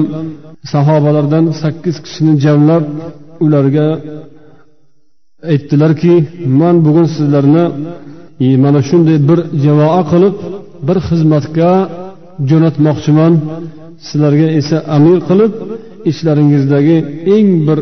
sahobalardan 0.74 1.46
sakkiz 1.62 1.96
kishini 2.06 2.34
jamlab 2.46 2.84
ularga 3.46 3.88
aytdilarki 5.52 6.16
man 6.60 6.76
bugun 6.86 7.08
sizlarni 7.16 7.66
mana 8.64 8.82
shunday 8.90 9.18
bir 9.30 9.40
jamoa 9.66 10.02
qilib 10.12 10.36
bir 10.88 10.98
xizmatga 11.08 11.72
jo'natmoqchiman. 12.50 13.34
Sizlarga 14.08 14.48
esa 14.60 14.78
amir 14.98 15.20
qilib 15.30 15.52
ishlaringizdagi 16.12 16.98
eng 17.36 17.50
bir 17.68 17.80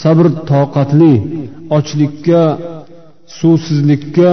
sabr 0.00 0.26
toqatli 0.50 1.14
ochlikka 1.76 2.42
suvsizlikka 3.38 4.32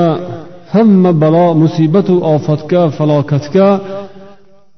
hamma 0.73 1.11
balo 1.21 1.45
musibatu 1.63 2.13
ofatga 2.35 2.81
falokatga 2.97 3.67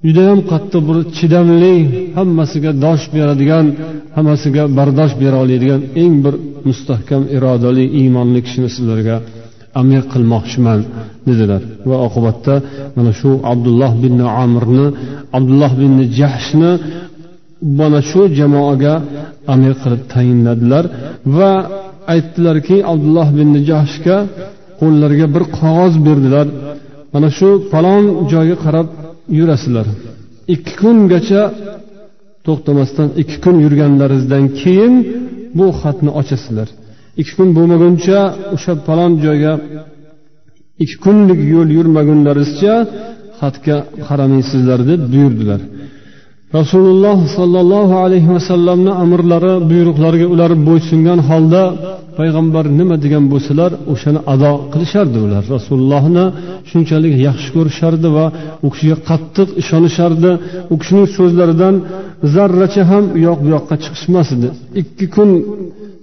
judayam 0.05 0.39
qattiq 0.51 0.81
bir 0.89 0.97
chidamli 1.17 1.75
hammasiga 2.17 2.71
dosh 2.85 3.03
beradigan 3.15 3.65
hammasiga 4.17 4.63
bardosh 4.77 5.13
bera 5.21 5.37
oladigan 5.43 5.81
eng 6.03 6.15
bir 6.23 6.35
mustahkam 6.67 7.23
irodali 7.35 7.85
iymonli 7.99 8.39
kishini 8.45 8.69
sizlarga 8.75 9.15
amir 9.81 10.03
qilmoqchiman 10.13 10.79
dedilar. 11.27 11.61
Va 11.89 11.97
oqibatda 12.07 12.55
mana 12.95 13.11
shu 13.19 13.31
abdulloh 13.51 13.91
bin 14.03 14.15
amirni 14.43 14.87
abdulloh 15.37 15.71
bin 15.81 15.93
jahshni 16.19 16.71
mana 17.79 17.99
shu 18.09 18.21
jamoaga 18.39 18.93
amir 19.53 19.73
qilib 19.81 20.01
tayinladilar. 20.13 20.85
Va 21.37 21.51
aytdilarki 22.13 22.77
abdulloh 22.91 23.27
bin 23.37 23.49
jahshga 23.69 24.17
qo'llariga 24.79 25.27
bir 25.35 25.43
qog'oz 25.59 25.93
berdilar. 26.07 26.47
Mana 27.13 27.29
shu 27.37 27.49
falon 27.71 28.03
joyga 28.31 28.57
qarab 28.65 28.87
yurasizlar. 29.39 29.87
Ikki 30.53 30.73
kungacha 30.81 31.41
to'xtamasdan 32.45 33.09
ikki 33.21 33.37
kun 33.43 33.55
yurganlaringizdan 33.65 34.43
keyin 34.61 34.93
bu 35.57 35.65
xatni 35.81 36.11
ochasizlar. 36.19 36.67
Ikki 37.21 37.33
kun 37.37 37.49
bo'lmaguncha 37.57 38.19
o'sha 38.55 38.73
falon 38.87 39.13
joyga 39.25 39.53
ikki 40.83 40.97
kunlik 41.05 41.39
yo'l 41.53 41.69
yurmagunlaringizcha 41.77 42.73
xatga 43.41 43.77
qaramaysizlar 44.07 44.79
deb 44.89 45.01
buyurdilar. 45.13 45.61
Rasululloh 46.59 47.17
sollallohu 47.37 47.95
alayhi 48.05 48.29
vasallamni 48.35 48.91
amrlari 49.03 49.53
buyruqlariga 49.71 50.27
ular 50.33 50.51
bo'ysungan 50.67 51.19
holda 51.29 51.63
payg'ambar 52.19 52.65
nima 52.79 52.95
degan 53.03 53.23
bo'lsalar 53.33 53.71
o'shani 53.93 54.19
ado 54.33 54.51
qilishardi 54.73 55.17
ular. 55.25 55.43
Rasulullohni 55.55 56.25
shunchalik 56.69 57.13
yaxshi 57.27 57.49
ko'rishardi 57.55 58.07
va 58.17 58.25
u 58.65 58.67
kishiga 58.73 58.97
qattiq 59.09 59.49
ishonishardi. 59.61 60.31
U 60.73 60.75
kishining 60.81 61.07
so'zlaridan 61.17 61.75
zarracha 62.33 62.83
ham 62.91 63.03
u 63.15 63.19
yoq 63.27 63.39
bu 63.43 63.49
yoqqa 63.55 63.75
chiqishmas 63.83 64.27
edi 64.35 64.47
ikki 64.81 65.05
kun 65.15 65.29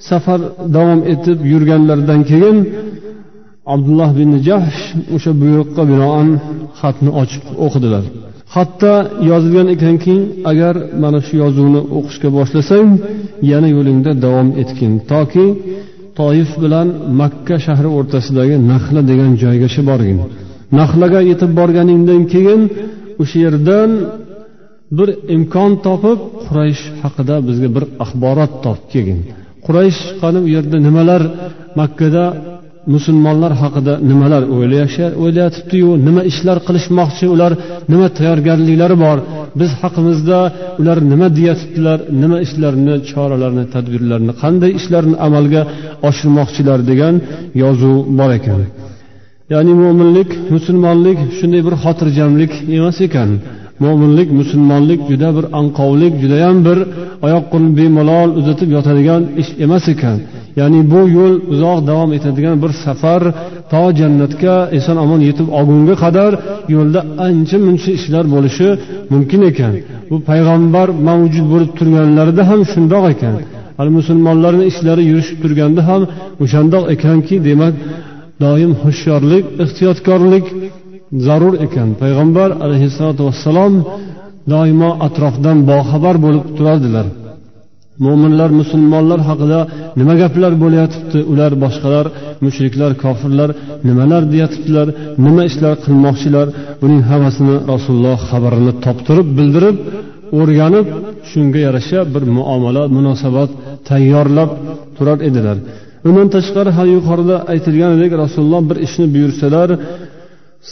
safar 0.09 0.41
davom 0.77 1.01
etib 1.13 1.39
yurganlaridan 1.53 2.21
keyin 2.31 2.57
abdulloh 3.75 4.11
bin 4.19 4.31
jahsh 4.49 4.81
o'sha 5.15 5.33
buyruqqa 5.43 5.83
binoan 5.91 6.29
xatni 6.81 7.11
ochib 7.23 7.45
o'qidilar. 7.65 8.05
Xatda 8.55 8.95
yozilgan 9.31 9.69
ekanki 9.75 10.17
agar 10.51 10.75
mana 11.03 11.21
shu 11.27 11.35
yozuvni 11.45 11.81
o'qishga 11.99 12.29
boshlasang 12.37 12.89
yana 13.51 13.69
yo'lingda 13.77 14.13
davom 14.25 14.49
etgin. 14.63 14.93
Toki 15.13 15.47
toif 16.19 16.51
bilan 16.63 16.89
makka 17.21 17.57
shahri 17.67 17.89
o'rtasidagi 17.99 18.57
nahla 18.71 19.01
degan 19.11 19.33
joygacha 19.43 19.83
borgin. 19.91 20.19
Nahlaga 20.79 21.21
yetib 21.31 21.51
borganingdan 21.59 22.23
keyin 22.33 22.61
o'sha 23.23 23.39
yerdan 23.45 23.91
bir 24.99 25.09
imkon 25.37 25.73
topib 25.87 26.19
quraysh 26.45 26.83
haqida 27.03 27.37
bizga 27.49 27.69
bir 27.77 27.85
axborot 28.05 28.53
topib 28.65 28.87
kelgin. 28.93 29.21
Quraysh 29.67 30.01
qani 30.21 30.39
u 30.47 30.49
yerda 30.57 30.79
nimalar 30.87 31.23
makkada 31.81 32.25
musulmonlar 32.95 33.53
haqida 33.63 33.93
nimalar 34.11 34.43
o'ylayotibdiyu 34.55 35.91
nima 36.07 36.23
ishlar 36.31 36.59
qilishmoqchi 36.67 37.27
ular 37.35 37.53
nima 37.93 38.09
tayyorgarliklari 38.19 38.97
bor 39.05 39.19
biz 39.61 39.71
haqimizda 39.83 40.39
ular 40.81 40.99
nima 41.13 41.27
deyatibdilar 41.39 41.99
nima 42.23 42.39
ishlarni 42.47 42.95
choralarni 43.11 43.65
tadbirlarni 43.75 44.33
qanday 44.43 44.71
ishlarni 44.81 45.17
amalga 45.27 45.63
oshirmoqchilar 46.09 46.79
degan 46.91 47.15
yozuv 47.63 47.97
bor 48.19 48.31
ekan. 48.39 48.61
Ya'ni 49.53 49.73
mo'minlik 49.83 50.31
musulmonlik 50.55 51.19
shunday 51.39 51.63
bir 51.67 51.75
xotirjamlik 51.85 52.53
emas 52.79 52.99
ekan. 53.07 53.31
Mo'minlik 53.85 54.29
musulmonlik 54.41 55.01
juda 55.11 55.29
bir 55.37 55.45
anqovlik 55.61 56.13
judayam 56.23 56.57
bir 56.67 56.79
oyoq 57.27 57.45
qo'lni 57.53 57.71
bemalol 57.79 58.29
uzatib 58.41 58.69
yotadigan 58.77 59.23
ish 59.43 59.51
emas 59.65 59.85
ekan. 59.95 60.19
Ya'ni 60.61 60.81
bu 60.93 61.01
yo'l 61.17 61.35
uzoq 61.53 61.79
davom 61.91 62.11
etadigan 62.17 62.57
bir 62.63 62.73
safar 62.85 63.23
to 63.73 63.83
jannatga 63.99 64.57
eson 64.79 64.97
omon 65.05 65.21
yetib 65.29 65.49
olgunga 65.59 65.95
qadar 66.05 66.33
yo'lda 66.75 67.01
ancha 67.27 67.57
muncha 67.67 67.91
ishlar 67.99 68.25
bo'lishi 68.35 68.69
mumkin 69.13 69.41
ekan. 69.51 69.75
Bu 70.11 70.17
payg'ambar 70.31 70.89
mavjud 71.09 71.47
bo'lib 71.53 71.71
turganlarida 71.79 72.43
ham 72.51 72.61
shundoq 72.73 73.05
ekan. 73.15 73.35
Hali 73.79 73.91
musulmonlarni 73.99 74.65
ishlari 74.71 75.03
yurishib 75.11 75.39
turganda 75.43 75.83
ham 75.89 76.03
o'shandoq 76.45 76.85
ekanki 76.95 77.35
demak 77.49 77.75
doim 78.45 78.73
hushyorlik 78.83 79.45
ehtiyotkorlik 79.65 80.47
zarur 81.27 81.55
ekan. 81.67 81.89
Payg'ambar 82.03 82.49
alayhissalotu 82.65 83.23
vassalom 83.29 83.75
doimo 84.53 84.91
atrofdan 85.07 85.59
boxabar 85.71 86.17
bo'lib 86.25 86.45
turardilar. 86.57 87.07
Mo'minlar 88.05 88.51
musulmonlar 88.61 89.21
haqida 89.29 89.61
nima 89.99 90.15
gaplar 90.23 90.53
bo'layotibdi? 90.63 91.19
Ular 91.33 91.53
boshqalar 91.65 92.07
mushriklar 92.45 92.93
kofirlar 93.05 93.51
nimalar 93.89 94.23
deyatibdilar 94.33 94.89
nima 95.27 95.43
ishlar 95.51 95.75
qilmoqchilar? 95.85 96.47
Buning 96.83 97.03
hammasini 97.11 97.57
rasululloh 97.73 98.19
xabarini 98.31 98.73
toptirib 98.85 99.29
bildirib 99.39 99.77
o'rganib 100.41 100.87
shunga 101.31 101.61
yarasha 101.67 102.01
bir 102.15 102.23
muomala 102.37 102.83
munosabat 102.97 103.51
tayyorlab 103.89 104.51
turar 104.97 105.19
edilar. 105.29 105.57
Undan 106.09 106.29
tashqari 106.37 106.71
hali 106.77 106.93
yuqorida 106.99 107.37
aytilganidek 107.53 108.13
rasululloh 108.23 108.63
bir 108.71 108.79
ishni 108.87 109.07
buyursalar 109.15 109.69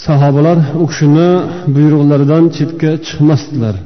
sahobalar 0.05 0.59
u 0.83 0.85
kishini 0.91 1.29
buyruqlaridan 1.75 2.45
chetga 2.57 2.91
chiqmasdilar. 3.07 3.77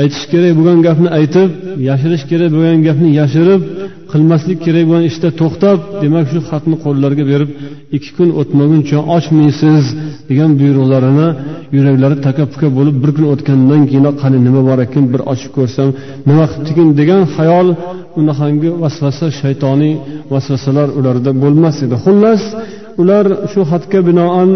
Aytish 0.00 0.24
kerak 0.32 0.52
bo'lgan 0.58 0.78
gapni 0.86 1.08
aytib 1.18 1.50
yashirish 1.88 2.24
kerak 2.30 2.50
bo'lgan 2.54 2.80
gapni 2.88 3.08
yashirib 3.20 3.62
qilmaslik 4.12 4.58
kerak 4.66 4.84
bo'lgan 4.88 5.04
ishda 5.10 5.28
to'xtab 5.40 5.78
demak 6.02 6.24
shu 6.32 6.38
xatni 6.50 6.76
qo'llariga 6.84 7.24
berib 7.32 7.50
ikki 7.96 8.10
kun 8.16 8.28
o'tmaguncha 8.40 8.98
ochmaysiz 9.16 9.84
degan 10.28 10.50
buyruqlarini 10.60 11.28
yuraklari 11.76 12.16
taka 12.26 12.44
puka 12.52 12.68
bo'lib 12.78 12.96
bir 13.02 13.10
kun 13.16 13.26
o'tgandan 13.32 13.82
keyin 13.90 14.06
qani 14.22 14.38
nima 14.46 14.60
bor 14.68 14.78
ekan 14.86 15.04
bir 15.12 15.20
ochib 15.32 15.50
ko'rsam 15.58 15.88
nima 16.28 16.44
qilibdikin 16.50 16.88
degan 17.00 17.22
xayol 17.36 17.68
unaqangi 18.20 18.70
vasvasa 18.82 19.26
shaytoniy 19.40 19.94
vasvasalar 20.32 20.88
ularda 20.98 21.30
bo'lmas 21.42 21.76
edi. 21.84 21.96
Xullas 22.04 22.42
ular 23.02 23.26
shu 23.52 23.60
xatga 23.70 24.00
binoan 24.08 24.50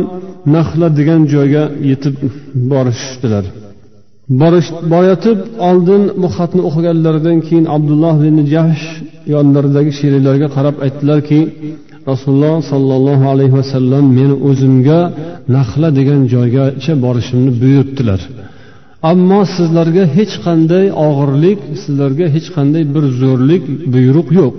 nahla 0.55 0.88
degan 0.99 1.21
joyga 1.35 1.64
yetib 1.90 2.14
borishdilar. 2.71 3.45
Borayotib 4.92 5.38
oldin 5.68 6.02
bu 6.23 6.28
xatni 6.37 6.62
o'qiganlaridan 6.68 7.38
keyin 7.47 7.66
abdulloh 7.76 8.14
ibn 8.28 8.38
jahsh 8.54 8.85
yonlaridagi 9.35 9.92
sheriklarga 10.00 10.49
qarab 10.56 10.76
aytdilarki 10.85 11.40
rasululloh 12.11 12.56
sollallohu 12.73 13.25
alayhi 13.35 13.54
vasallam 13.61 14.04
meni 14.18 14.37
o'zimga 14.49 15.00
nahla 15.56 15.88
degan 15.99 16.21
joygacha 16.35 16.92
borishimni 17.04 17.50
buyurtdilar. 17.62 18.21
Ammo 19.12 19.40
sizlarga 19.56 20.04
hech 20.16 20.35
qanday 20.47 20.85
og'irlik 21.06 21.59
sizlarga 21.83 22.26
hech 22.35 22.49
qanday 22.56 22.83
bir 22.95 23.04
zo'rlik 23.21 23.62
buyruq 23.95 24.28
yo'q. 24.40 24.56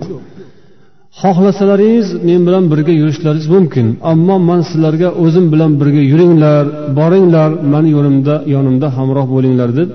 Xohlasalaringiz 1.22 2.08
men 2.28 2.42
bilan 2.48 2.64
birga 2.72 2.94
yurishlaringiz 3.02 3.48
mumkin. 3.56 3.86
Ammo 4.12 4.36
man 4.50 4.62
sizlarga 4.70 5.10
o'zim 5.24 5.46
bilan 5.54 5.72
birga 5.80 6.02
yuringlar 6.12 6.64
boringlar 7.00 7.50
mani 7.74 7.90
yo'limda 7.98 8.36
yonimda 8.54 8.88
hamroh 8.98 9.28
bo'linglar 9.36 9.70
deb 9.80 9.90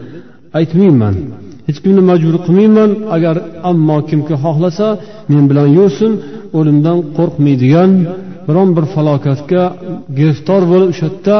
aytmayman. 0.59 1.15
Hech 1.69 1.79
kimni 1.85 2.03
majbur 2.11 2.37
qilmayman. 2.47 2.91
Agar 3.17 3.37
ammo 3.71 3.99
kimki 4.09 4.35
xohlasa 4.45 4.87
men 5.33 5.45
bilan 5.51 5.69
yursin 5.79 6.13
o'limdan 6.59 6.99
qo'rqmaydigan 7.17 7.91
biron 8.49 8.69
bir 8.77 8.85
falokatga 8.95 9.63
giriftor 10.19 10.63
bo'lib 10.71 10.89
o'sha 10.93 11.07
yerda 11.09 11.39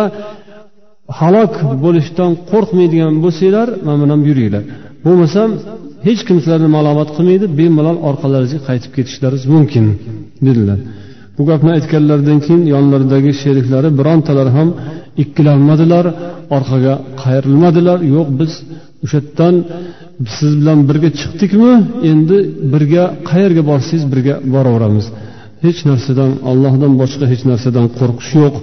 halok 1.21 1.55
bo'lishdan 1.85 2.31
qo'rqmaydigan 2.51 3.13
bo'lsanglar 3.25 3.69
man 3.87 3.97
bilan 4.03 4.21
yuringlar. 4.29 4.63
Bo'lmasam 5.05 5.51
hech 6.07 6.21
kim 6.27 6.37
sizlarni 6.43 6.71
malomat 6.77 7.09
qilmaydi 7.17 7.47
bemalol 7.61 7.99
orqalariga 8.09 8.59
qaytib 8.69 8.91
ketishlaringiz 8.97 9.45
mumkin 9.55 9.85
dedilar. 10.47 10.79
Bu 11.37 11.43
gapni 11.51 11.71
aytganlaridan 11.77 12.39
keyin 12.45 12.63
yonlaridagi 12.75 13.33
sheriklari 13.43 13.89
birontalari 13.99 14.53
ham 14.59 14.69
ikkilanmadilar 15.23 16.05
orqaga 16.57 16.95
qayrilmadilar. 17.23 17.99
Yo'q 18.15 18.29
biz 18.41 18.53
o'sha 19.05 19.19
yerdan 19.21 19.55
siz 20.37 20.53
bilan 20.61 20.79
birga 20.89 21.11
chiqdikmi? 21.21 21.73
Endi 22.11 22.37
birga 22.73 23.05
qayerga 23.31 23.63
borsangiz 23.71 24.05
birga 24.13 24.35
boraveramiz. 24.55 25.07
Hech 25.65 25.81
narsadan 25.91 26.31
allohdan 26.51 26.93
boshqa 27.03 27.25
hech 27.33 27.43
narsadan 27.51 27.87
qo'rqish 27.99 28.33
yo'q 28.43 28.55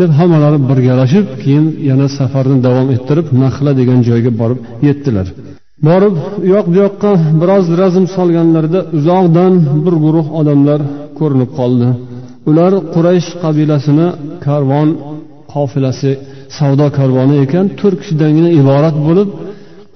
deb 0.00 0.10
hammalari 0.18 0.58
birgalashib 0.70 1.26
keyin 1.42 1.66
yana 1.90 2.06
safarni 2.18 2.58
davom 2.66 2.88
ettirib 2.96 3.26
nahla 3.42 3.72
degan 3.80 4.00
joyga 4.08 4.30
borib 4.40 4.60
yetdilar. 4.88 5.28
Borib 5.86 6.14
u 6.42 6.46
yoq 6.54 6.66
bu 6.72 6.76
yoqqa 6.84 7.10
biroz 7.40 7.66
razm 7.80 8.04
solganlarida 8.16 8.80
uzoqdan 8.98 9.54
bir 9.84 9.94
guruh 10.04 10.26
odamlar 10.40 10.80
ko'rinib 11.18 11.50
qoldi. 11.58 11.88
Ular 12.50 12.72
quraysh 12.94 13.28
qabilasini 13.42 14.08
karvon 14.46 14.88
qofilasi 15.52 16.10
savdo 16.58 16.86
karvoni 16.98 17.36
ekan 17.44 17.66
to'rt 17.80 17.96
kishidangina 18.02 18.50
iborat 18.60 18.96
bo'lib 19.06 19.28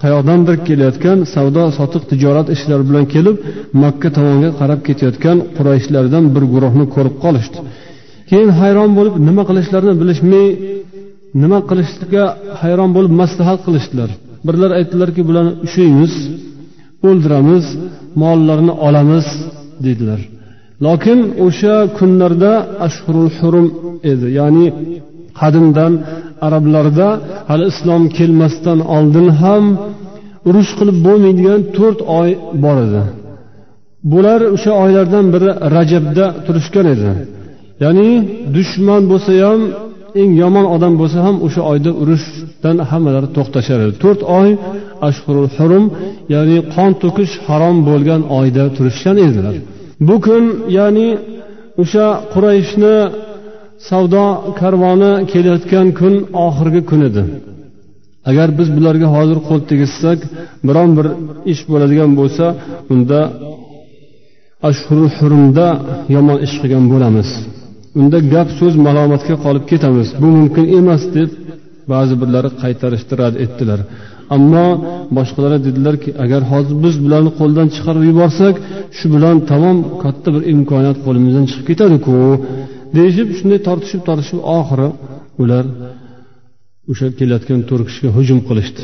qayoqdandir 0.03 0.57
kelayotgan 0.67 1.19
savdo 1.35 1.63
sotiq 1.79 2.03
tijorat 2.11 2.47
ishlari 2.55 2.85
bilan 2.89 3.05
kelib 3.15 3.37
makka 3.83 4.09
tomonga 4.17 4.51
qarab 4.61 4.81
ketayotgan 4.89 5.37
qurayshlardan 5.57 6.25
bir 6.35 6.45
guruhni 6.55 6.85
ko'rib 6.95 7.15
qolishdi. 7.25 7.59
Keyin 8.31 8.51
hayron 8.61 8.91
bo'lib 8.99 9.15
nima 9.29 9.43
qilishlarini 9.49 9.95
bilishmay 10.01 10.47
nima 11.43 11.59
qilishga 11.71 12.25
hayron 12.63 12.91
bo'lib 12.97 13.13
maslahat 13.21 13.61
qilishdilar. 13.67 14.11
Birlar 14.47 14.71
aytdilarki 14.79 15.23
bularni 15.29 15.53
ushlaymiz 15.67 16.15
o'ldiramiz 17.09 17.65
mollarini 18.23 18.75
olamiz 18.87 19.27
dedilar. 19.87 20.21
Lokin 20.87 21.19
o'sha 21.47 21.77
kunlarda 21.99 22.53
ashhurul 22.87 23.31
hurum 23.39 23.69
edi 24.13 24.27
ya'ni 24.39 24.67
qadimdan 25.41 25.93
arablarda 26.47 27.09
hali 27.51 27.65
islom 27.73 28.03
kelmasdan 28.17 28.79
oldin 28.97 29.29
ham 29.43 29.65
urush 30.49 30.73
qilib 30.79 30.99
bo'lmaydigan 31.07 31.61
to'rt 31.77 32.01
oy 32.21 32.31
bor 32.65 32.77
edi. 32.87 33.03
Bular 34.13 34.41
o'sha 34.55 34.73
oylardan 34.85 35.27
biri 35.35 35.51
rajabda 35.77 36.25
turishgan 36.47 36.87
edi. 36.95 37.11
Ya'ni 37.85 38.11
dushman 38.57 39.03
bo'lsa 39.11 39.33
ham 39.45 39.61
eng 40.21 40.31
yomon 40.43 40.67
odam 40.75 40.95
bo'lsa 41.01 41.19
ham 41.27 41.37
o'sha 41.47 41.63
oyda 41.73 41.91
urush 42.03 42.27
dan 42.65 42.77
hammalari 42.91 43.29
to'xtashar 43.37 43.79
edi. 43.85 43.95
To'rt 44.05 44.21
oy 44.41 44.51
ashhurul 45.09 45.51
hurum 45.57 45.85
ya'ni 46.35 46.59
qon 46.75 46.91
to'kish 47.03 47.33
harom 47.47 47.77
bo'lgan 47.89 48.21
oyda 48.39 48.65
turishgan 48.77 49.17
edilar. 49.27 49.55
Bu 50.09 50.17
kun 50.27 50.45
ya'ni 50.79 51.09
o'sha 51.83 52.07
qurayshni 52.33 52.97
savdo 53.89 54.25
karvoni 54.61 55.13
kelayotgan 55.33 55.87
kun 55.99 56.15
oxirgi 56.47 56.83
kun 56.91 57.01
edi 57.09 57.23
agar 58.31 58.49
biz 58.59 58.69
bularga 58.77 59.09
hozir 59.17 59.39
qo'l 59.49 59.61
tegizsak 59.71 60.19
biron 60.67 60.91
bir 60.99 61.07
ish 61.53 61.63
bo'ladigan 61.71 62.11
bo'lsa 62.21 62.45
unda 62.95 63.21
ashhurul 64.69 65.11
hurumda 65.19 65.67
yomon 66.15 66.39
ish 66.47 66.55
qilgan 66.61 66.85
bo'lamiz. 66.93 67.29
Unda 68.01 68.19
gap 68.35 68.49
so'z 68.59 68.75
malomatga 68.87 69.35
qolib 69.45 69.65
ketamiz. 69.71 70.09
Bu 70.23 70.29
mumkin 70.39 70.65
emas 70.79 71.03
deb 71.17 71.31
ba'zi 71.93 72.15
birlari 72.23 72.51
qaytarishni 72.63 73.15
rad 73.21 73.35
etdilar. 73.45 73.81
Ammo 74.37 74.67
boshqalari 75.17 75.59
dedilarki 75.67 76.11
agar 76.25 76.43
hozir 76.53 76.75
biz 76.85 76.95
bularni 77.05 77.31
qo'ldan 77.41 77.69
chiqarib 77.75 78.05
yuborsak 78.11 78.55
shu 78.99 79.07
bilan 79.15 79.37
tamom 79.51 79.79
katta 80.03 80.29
bir 80.35 80.43
imkoniyat 80.55 80.99
qo'limizdan 81.07 81.45
chiqib 81.51 81.65
ketadiku 81.71 82.17
deyishib 82.97 83.29
shunday 83.39 83.61
tortishib 83.69 84.01
tortishib 84.09 84.41
oxiri 84.59 84.89
ular 85.43 85.65
o'sha 86.91 87.07
kelayotgan 87.19 87.61
to'rt 87.69 87.85
kishiga 87.89 88.11
hujum 88.19 88.39
qilishdi. 88.49 88.83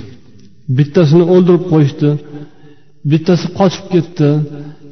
Bittasini 0.78 1.24
o'ldirib 1.34 1.64
qo'yishdi 1.72 2.08
bittasi 3.11 3.46
qochib 3.58 3.84
ketdi 3.94 4.28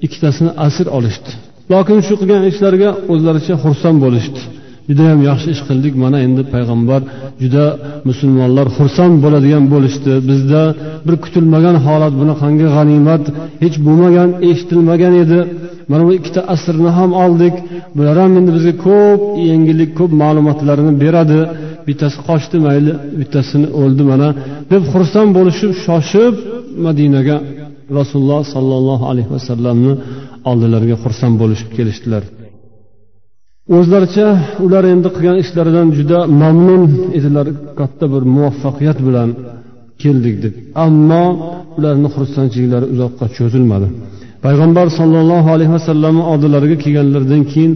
ikkitasini 0.06 0.50
asir 0.66 0.86
olishdi. 0.98 1.30
Lokin 1.72 1.98
shu 2.06 2.14
qilgan 2.20 2.42
ishlariga 2.50 2.90
o'zlaricha 3.12 3.54
xursand 3.64 3.98
bo'lishdi. 4.04 4.40
Judayam 4.88 5.20
yaxshi 5.30 5.48
ish 5.54 5.62
qildik. 5.68 5.94
Mana 6.04 6.18
endi 6.26 6.42
payg'ambar 6.54 7.00
juda 7.42 7.64
musulmonlar 8.08 8.66
xursand 8.76 9.14
bo'ladigan 9.24 9.64
bo'lishdi. 9.74 10.12
Bizda 10.30 10.62
bir 11.06 11.14
kutilmagan 11.24 11.76
holat 11.86 12.12
bunaqangi 12.20 12.66
g'animat 12.76 13.24
hech 13.62 13.76
bo'lmagan 13.86 14.28
eshitilmagan 14.48 15.14
edi. 15.24 15.40
Mana 15.90 16.02
bu 16.08 16.12
ikkita 16.18 16.40
asrni 16.54 16.90
ham 16.98 17.10
oldik. 17.24 17.54
Bular 17.96 18.16
ham 18.22 18.32
endi 18.38 18.50
bizga 18.56 18.74
ko'p 18.86 19.22
yengillik 19.50 19.90
ko'p 19.98 20.12
ma'lumotlarni 20.22 20.92
beradi. 21.02 21.40
Bittasi 21.88 22.18
qochdi 22.28 22.56
mayli 22.66 22.92
bittasini 23.20 23.68
o'ldi 23.80 24.02
mana. 24.10 24.28
Deb 24.72 24.82
xursand 24.92 25.30
bo'lishib 25.38 25.72
shoshib 25.84 26.34
madinaga 26.86 27.36
rasululloh 27.98 28.42
sollallohu 28.54 29.04
alayhi 29.10 29.30
vasallamni 29.36 29.92
oldilariga 30.50 30.96
xursand 31.04 31.34
bo'lishib 31.42 31.70
kelishdilar. 31.76 32.22
O'zlaricha 33.74 34.28
ular 34.64 34.84
endi 34.92 35.08
qilgan 35.16 35.36
ishlaridan 35.44 35.88
juda 35.98 36.18
mamnun 36.42 36.82
edilar 37.18 37.46
katta 37.78 38.04
bir 38.12 38.22
muvaffaqiyat 38.34 38.98
bilan 39.06 39.28
keldik 40.02 40.36
deb. 40.44 40.54
Ammo 40.86 41.24
ularni 41.78 42.08
xursandchiliklari 42.14 42.86
uzoqqa 42.94 43.26
cho'zilmadi. 43.36 43.88
Payg'ambar 44.44 44.86
sollallohu 44.98 45.48
alayhi 45.56 45.72
vasallamni 45.78 46.24
oldilariga 46.32 46.76
kelganlaridan 46.84 47.42
keyin 47.52 47.72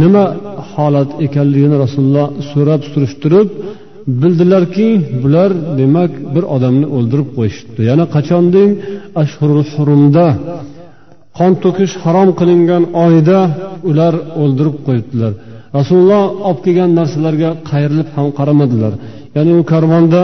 nima 0.00 0.24
holat 0.72 1.10
ekanligini 1.26 1.76
rasululloh 1.84 2.28
so'rab 2.50 2.82
surishtirib 2.92 3.48
bildilarki 4.22 4.88
bular 5.22 5.50
demak 5.80 6.12
bir 6.34 6.44
odamni 6.56 6.86
o'ldirib 6.96 7.28
qo'yishibdi. 7.36 7.80
Yana 7.90 8.04
qachonding 8.14 8.70
ashhurul 9.22 9.64
hurumda 9.74 10.26
qon 11.38 11.52
to'kish 11.62 11.94
harom 12.04 12.28
qilingan 12.38 12.82
oyda 13.04 13.38
ular 13.90 14.14
o'ldirib 14.42 14.76
qo'yibdilar. 14.86 15.32
Rasululloh 15.78 16.24
olib 16.48 16.60
kelgan 16.64 16.90
narsalarga 16.98 17.50
qayrilib 17.70 18.08
ham 18.16 18.26
qaramadilar 18.38 18.92
ya'ni 19.36 19.52
u 19.60 19.62
karvonda 19.72 20.22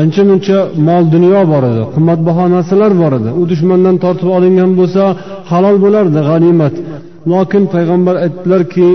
ancha 0.00 0.22
muncha 0.30 0.58
mol 0.88 1.04
dunyo 1.14 1.40
bor 1.52 1.62
edi 1.70 1.82
qimmatbaho 1.94 2.44
narsalar 2.56 2.92
bor 3.02 3.12
edi. 3.18 3.30
U 3.40 3.42
dushmandan 3.50 3.96
tortib 4.04 4.28
olingan 4.36 4.70
bo'lsa 4.80 5.02
halol 5.50 5.76
bo'lardi 5.84 6.20
g'animat. 6.28 6.74
Lokin 7.30 7.62
payg'ambar 7.74 8.14
aytdilarki 8.24 8.88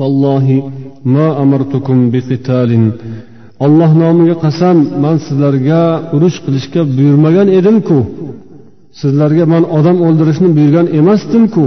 vallohi 0.00 0.58
ma 1.14 1.26
amartukum 1.42 1.98
biqitalin. 2.14 2.84
Olloh 3.64 3.90
nomiga 4.02 4.36
qasam 4.44 4.76
man 5.04 5.16
sizlarga 5.26 5.82
urush 6.16 6.38
qilishga 6.44 6.82
buyurmagan 6.96 7.48
edimku. 7.58 7.98
sizlarga 9.01 9.45
man 9.53 9.63
odam 9.77 9.97
o'ldirishni 10.07 10.49
buyurgan 10.57 10.87
emasdimku 10.99 11.65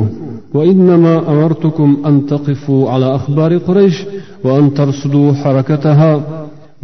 وإنما 0.57 1.15
أمرتكم 1.33 1.89
أن 2.09 2.15
تقفوا 2.33 2.83
على 2.93 3.09
أخبار 3.19 3.51
قريش 3.67 3.97
وأن 4.45 4.75
ترصدوا 4.75 5.29
حركتها 5.41 6.13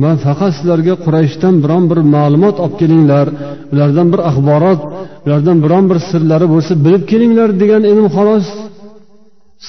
man 0.02 0.16
faqat 0.24 0.52
sizlarga 0.58 0.94
qurayshdan 1.04 1.54
biron 1.64 1.84
bir 1.90 1.98
ma'lumot 2.14 2.56
olib 2.64 2.76
kelinglar 2.80 3.26
ulardan 3.72 4.06
bir 4.12 4.20
axborot 4.30 4.80
ulardan 5.26 5.58
biron 5.64 5.84
bir 5.90 5.98
sirlari 6.10 6.46
bo'lsa 6.54 6.72
bilib 6.84 7.04
kelinglar 7.10 7.48
degan 7.62 7.82
edim 7.92 8.06
xolos 8.16 8.46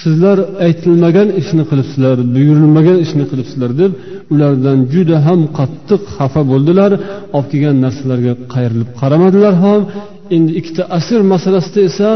sizlar 0.02 0.38
aytilmagan 0.66 1.30
ishni 1.42 1.64
qilibsizlar 1.70 2.18
buyurilmagan 2.36 2.98
ishni 3.06 3.26
qilibsizlar 3.32 3.72
deb 3.82 3.92
ulardan 4.34 4.78
juda 4.94 5.18
ham 5.28 5.40
qattiq 5.58 6.02
xafa 6.18 6.42
bo'ldilar 6.52 6.92
olib 7.38 7.48
kelgan 7.52 7.78
narsalarga 7.86 8.34
qayrilib 8.54 8.90
qaramadilar 9.02 9.54
ham 9.66 9.82
Endi 10.37 10.53
ikkita 10.61 10.83
asr 10.99 11.21
masalasida 11.33 11.81
esa 11.91 12.09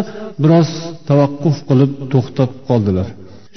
biroz 0.42 0.70
tavaqquf 1.09 1.57
qilib 1.68 1.90
to'xtab 2.12 2.51
qoldilar. 2.68 3.09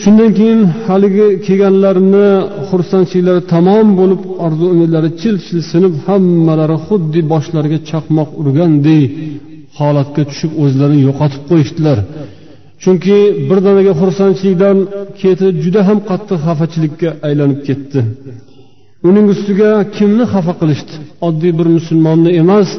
Shundan 0.03 0.31
keyin 0.39 0.61
haligi 0.87 1.27
kelganlarni 1.45 2.27
xursandchiliklari 2.69 3.41
tamom 3.53 3.87
bo'lib 3.99 4.21
orzu 4.45 4.65
umidlari 4.73 5.09
chil 5.21 5.35
chil 5.45 5.59
sinib 5.71 5.93
hammalari 6.05 6.77
xuddi 6.87 7.19
boshlariga 7.33 7.79
chaqmoq 7.89 8.29
urganday 8.41 9.03
holatga 9.79 10.23
tushib 10.29 10.51
o'zlarini 10.63 11.01
yo'qotib 11.07 11.41
qo'yishdilar. 11.49 11.97
Chunki 12.83 13.17
birdaniga 13.49 13.93
xursandchilikdan 14.01 14.77
ketib 15.21 15.53
juda 15.63 15.81
ham 15.87 15.99
qattiq 16.09 16.39
xafachilikka 16.47 17.09
aylanib 17.27 17.59
ketdi. 17.67 17.99
Uning 19.09 19.25
ustiga 19.33 19.69
kimni 19.95 20.25
xafa 20.33 20.53
qilishdi? 20.61 20.93
Oddiy 21.27 21.51
bir 21.59 21.67
musulmonni 21.77 22.31
emas 22.41 22.69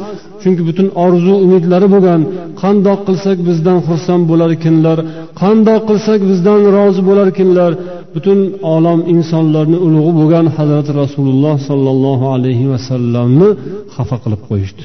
chunki 0.42 0.62
butun 0.68 0.88
orzu 1.05 1.35
umidlari 1.44 1.88
bo'lgan 1.94 2.20
qandoq 2.62 3.01
qilsak 3.09 3.38
bizdan 3.49 3.79
xursand 3.87 4.22
bo'larkinlar 4.31 4.99
qandoq 5.42 5.83
qilsak 5.88 6.20
bizdan 6.31 6.61
rozi 6.77 7.03
bo'larkinlar 7.09 7.72
butun 8.14 8.38
olam 8.75 9.01
insonlarni 9.14 9.79
ulug'i 9.87 10.12
bo'lgan 10.20 10.46
hazrati 10.57 10.90
rasululloh 11.03 11.55
sollallohu 11.68 12.27
alayhi 12.37 12.66
vasallamni 12.72 13.49
xafa 13.94 14.16
qilib 14.25 14.42
qo'yishdi. 14.49 14.83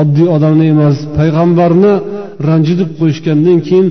Oddiy 0.00 0.26
odamni 0.36 0.64
emas 0.74 0.96
payg'ambarni 1.18 1.92
ranjitib 2.48 2.90
qo'yishgandan 3.00 3.58
keyin 3.66 3.86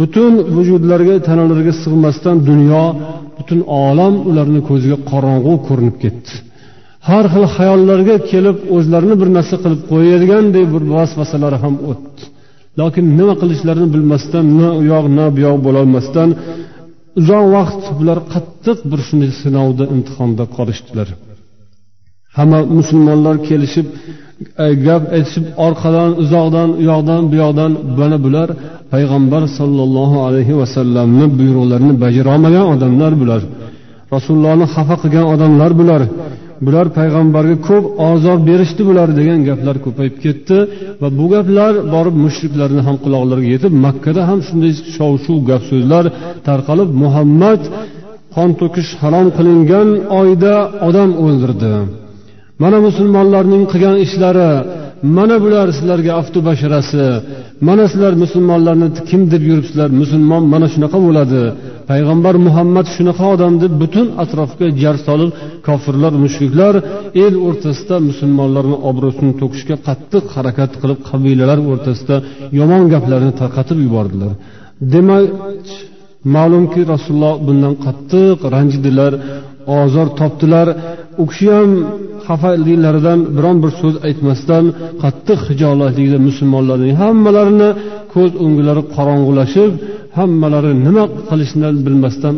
butun 0.00 0.32
vujudlariga 0.56 1.16
tanalariga 1.28 1.74
sig'masdan 1.82 2.36
dunyo 2.50 2.84
butun 3.38 3.60
olam 3.86 4.14
ularni 4.30 4.60
ko'ziga 4.68 4.98
qorong'u 5.10 5.52
ko'rinib 5.66 5.96
ketdi. 6.04 6.32
Har 7.08 7.24
xil 7.32 7.44
xayollarga 7.56 8.16
kelib 8.30 8.56
o'zlarini 8.76 9.16
bir 9.20 9.28
narsa 9.36 9.56
qilib 9.62 9.80
qo'yadiganday 9.90 10.64
bir 10.74 10.82
vasvasalari 10.96 11.58
ham 11.64 11.74
o'tdi. 11.90 12.22
Lokin 12.80 13.04
nima 13.18 13.34
qilishlarini 13.42 13.88
bilmasdan 13.94 14.46
na 14.58 14.68
u 14.78 14.82
yoq 14.92 15.06
na 15.18 15.24
bu 15.34 15.38
yoq 15.46 15.58
bo'lolmasdan 15.66 16.28
uzoq 17.20 17.44
vaqt 17.56 17.82
bular 17.98 18.18
qattiq 18.32 18.78
bir 18.90 19.00
shunday 19.06 19.30
sinovda 19.42 19.84
imtihonda 19.94 20.44
qolishdilar. 20.56 21.08
Hamma 22.36 22.60
musulmonlar 22.78 23.36
kelishib 23.48 23.86
e, 24.64 24.66
gap 24.86 25.02
aytishib 25.16 25.44
orqadan 25.66 26.10
uzoqdan 26.22 26.68
u 26.80 26.82
yoqdan 26.90 27.22
bu 27.30 27.34
yoqdan 27.42 27.72
mana 28.00 28.18
bular 28.24 28.48
payg'ambar 28.92 29.42
sollallohu 29.58 30.16
alayhi 30.28 30.54
vasallamni 30.60 31.26
buyruqlarini 31.38 31.94
bajarolmagan 32.04 32.66
odamlar 32.74 33.12
bular. 33.22 33.42
Rasulullohni 34.14 34.66
xafa 34.74 34.96
qilgan 35.02 35.26
odamlar 35.34 35.70
bular. 35.80 36.02
Bular 36.66 36.86
payg'ambarga 36.98 37.56
ko'p 37.68 37.84
azob 38.10 38.40
berishdi 38.50 38.82
bular 38.90 39.08
degan 39.18 39.40
gaplar 39.48 39.76
ko'payib 39.86 40.16
ketdi 40.24 40.56
va 41.02 41.08
bu 41.18 41.26
gaplar 41.34 41.72
borib 41.94 42.16
mushriklarni 42.24 42.82
ham 42.86 42.96
quloqlariga 43.04 43.50
yetib 43.54 43.72
makkada 43.86 44.22
ham 44.30 44.38
shunday 44.48 44.72
shov 44.96 45.12
shuv 45.24 45.38
gap 45.50 45.62
so'zlar 45.70 46.04
tarqalib 46.48 46.90
muhammad 47.02 47.60
qon 48.34 48.50
to'kish 48.60 48.90
harom 49.02 49.28
qilingan 49.36 49.88
oyda 50.20 50.54
odam 50.88 51.10
o'ldirdi. 51.24 51.74
Mana 52.62 52.78
musulmonlarning 52.86 53.64
qilgan 53.72 53.96
ishlari 54.06 54.50
mana 55.16 55.36
bular 55.44 55.66
sizlarga 55.78 56.12
aftu 56.20 56.38
basharasi 56.48 57.04
mana 57.68 57.84
sizlar 57.92 58.12
musulmonlarni 58.24 58.88
kim 59.08 59.22
deb 59.32 59.42
yuribsizlar 59.50 59.90
musulmon 60.00 60.42
mana 60.52 60.66
shunaqa 60.74 60.98
bo'ladi 61.06 61.42
payg'ambar 61.90 62.34
muhammad 62.46 62.86
shunaqa 62.96 63.24
odam 63.34 63.54
deb 63.62 63.72
butun 63.82 64.06
atrofga 64.24 64.66
jar 64.82 64.96
solib 65.06 65.30
kofirlar 65.68 66.12
mushriklar 66.24 66.74
el 67.24 67.34
o'rtasida 67.48 67.96
musulmonlarni 68.08 68.76
obro'sini 68.90 69.32
to'kishga 69.40 69.76
qattiq 69.88 70.24
harakat 70.36 70.72
qilib 70.80 70.98
qabilalar 71.10 71.58
o'rtasida 71.70 72.16
yomon 72.58 72.82
gaplarni 72.94 73.32
tarqatib 73.40 73.78
yubordilar. 73.86 74.32
Demak 74.92 75.24
ma'lumki 76.36 76.80
rasululloh 76.92 77.34
bundan 77.46 77.74
qattiq 77.86 78.38
ranjidilar 78.54 79.12
ozor 79.80 80.08
topdilar. 80.20 80.66
U 81.22 81.24
kishi 81.30 81.48
ham 81.56 81.70
xafaliklaridan 82.26 83.18
biron 83.36 83.56
bir 83.62 83.72
so'z 83.80 83.94
aytmasdan 84.08 84.64
qattiq 85.02 85.40
hijolatlikda 85.50 86.18
musulmonlarning 86.28 86.94
hammalarini 87.02 87.70
ko'z 88.14 88.32
o'ngilari 88.44 88.82
qorong'ulashib 88.96 89.72
hammalari 90.16 90.72
nima 90.86 91.04
qilishni 91.28 91.68
bilmasdan 91.86 92.36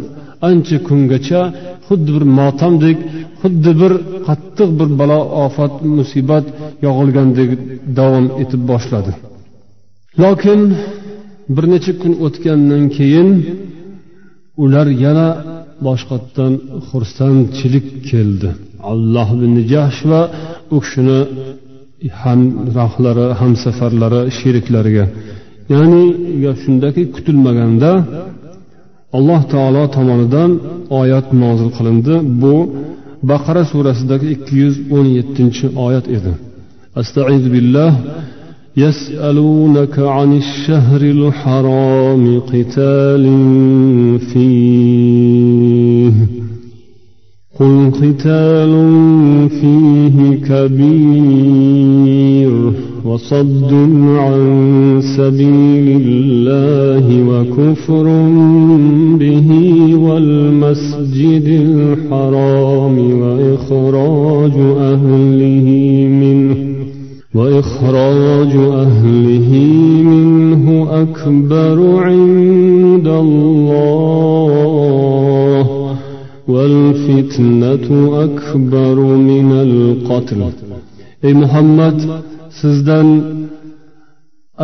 ancha 0.48 0.76
kungacha 0.88 1.40
xuddi 1.86 2.10
bir 2.16 2.24
motamdek 2.40 2.98
xuddi 3.40 3.72
bir 3.80 3.92
qattiq 4.26 4.70
bir 4.78 4.88
balo 5.00 5.20
ofat 5.44 5.74
musibat 5.96 6.44
yog'ilgandek 6.86 7.50
davom 7.98 8.26
etib 8.42 8.62
boshladi. 8.70 9.12
Lokin 10.22 10.60
bir 11.54 11.64
necha 11.72 11.92
kun 12.02 12.12
o'tgandan 12.26 12.84
keyin 12.96 13.28
ular 14.64 14.86
yana 15.04 15.28
boshqatdan 15.86 16.52
xursandchilik 16.88 17.86
keldi. 18.10 18.48
Alloh 18.92 19.28
ibn 19.36 19.54
jahsh 19.72 20.00
va 20.10 20.22
u 20.74 20.78
kishini 20.84 21.20
hamrohlari 22.22 23.26
hamsafarlari 23.40 24.20
sheriklariga 24.38 25.04
ya'ni 25.73 26.03
gap 26.43 26.57
shundaki 26.63 27.01
kutilmaganda 27.15 27.91
alloh 29.17 29.41
taolo 29.53 29.83
tomonidan 29.95 30.51
oyat 31.01 31.27
nozil 31.41 31.69
qilindi 31.77 32.15
bu 32.41 32.55
baqara 33.29 33.63
surasidagi 33.71 34.27
ikki 34.35 34.53
yuz 34.61 34.75
o'n 34.97 35.05
yettinchi 35.17 35.65
oyat 35.85 36.05
edi 36.17 36.31
astaizu 37.01 37.49
billah 37.55 37.91
يسألونك 38.85 39.95
عن 39.99 40.37
الشهر 40.37 41.01
الحرام 41.01 42.23
قتال 42.39 43.25
فيه 44.29 46.13
قل 47.59 47.91
قتال 48.01 48.73
فيه 49.59 50.17
كبير 50.49 51.90
وصد 53.12 53.72
عن 54.16 54.42
سبيل 55.16 55.86
الله 56.04 57.06
وكفر 57.30 58.06
به 59.22 59.48
والمسجد 60.06 61.46
الحرام 61.68 62.96
وإخراج 63.20 64.56
أهله 64.92 65.68
منه 66.22 66.56
وإخراج 67.34 68.52
أهله 68.84 69.50
منه 70.10 70.66
أكبر 71.02 71.76
عند 71.96 73.08
الله 73.24 74.02
والفتنة 76.48 77.88
أكبر 78.24 78.96
من 79.30 79.52
القتل. 79.52 80.40
أي 81.24 81.34
محمد؟ 81.34 82.22
sizdan 82.62 83.08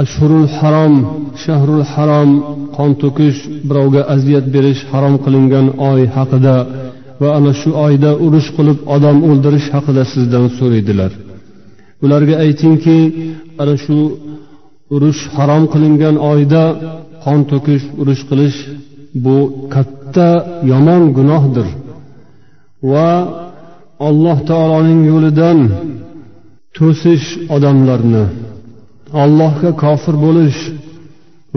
ashhurul 0.02 0.48
harom 0.58 0.94
shahrul 1.44 1.84
harom 1.92 2.30
qon 2.76 2.90
to'kish 3.02 3.38
birovga 3.68 4.02
aziyat 4.14 4.46
berish 4.54 4.80
harom 4.92 5.14
qilingan 5.24 5.66
oy 5.90 6.00
haqida 6.16 6.56
va 7.20 7.28
ana 7.38 7.52
shu 7.60 7.70
oyda 7.86 8.10
urush 8.26 8.48
qilib 8.56 8.78
odam 8.94 9.16
o'ldirish 9.28 9.68
haqida 9.74 10.02
sizdan 10.14 10.46
so'raydilar. 10.58 11.12
Ularga 12.04 12.34
aytingki 12.44 12.98
ana 13.62 13.74
shu 13.84 13.98
urush 14.94 15.20
harom 15.36 15.64
qilingan 15.72 16.16
oyda 16.32 16.64
qon 17.24 17.40
to'kish 17.50 17.84
urush 18.00 18.22
qilish 18.30 18.58
bu 19.24 19.36
katta 19.74 20.28
yomon 20.70 21.02
gunohdir. 21.16 21.68
Va 22.90 23.10
alloh 24.08 24.38
taoloning 24.50 25.00
yo'lidan 25.12 25.58
to'sish 26.76 27.26
odamlarni 27.56 28.24
allohga 29.22 29.70
kofir 29.82 30.14
bo'lish 30.24 30.60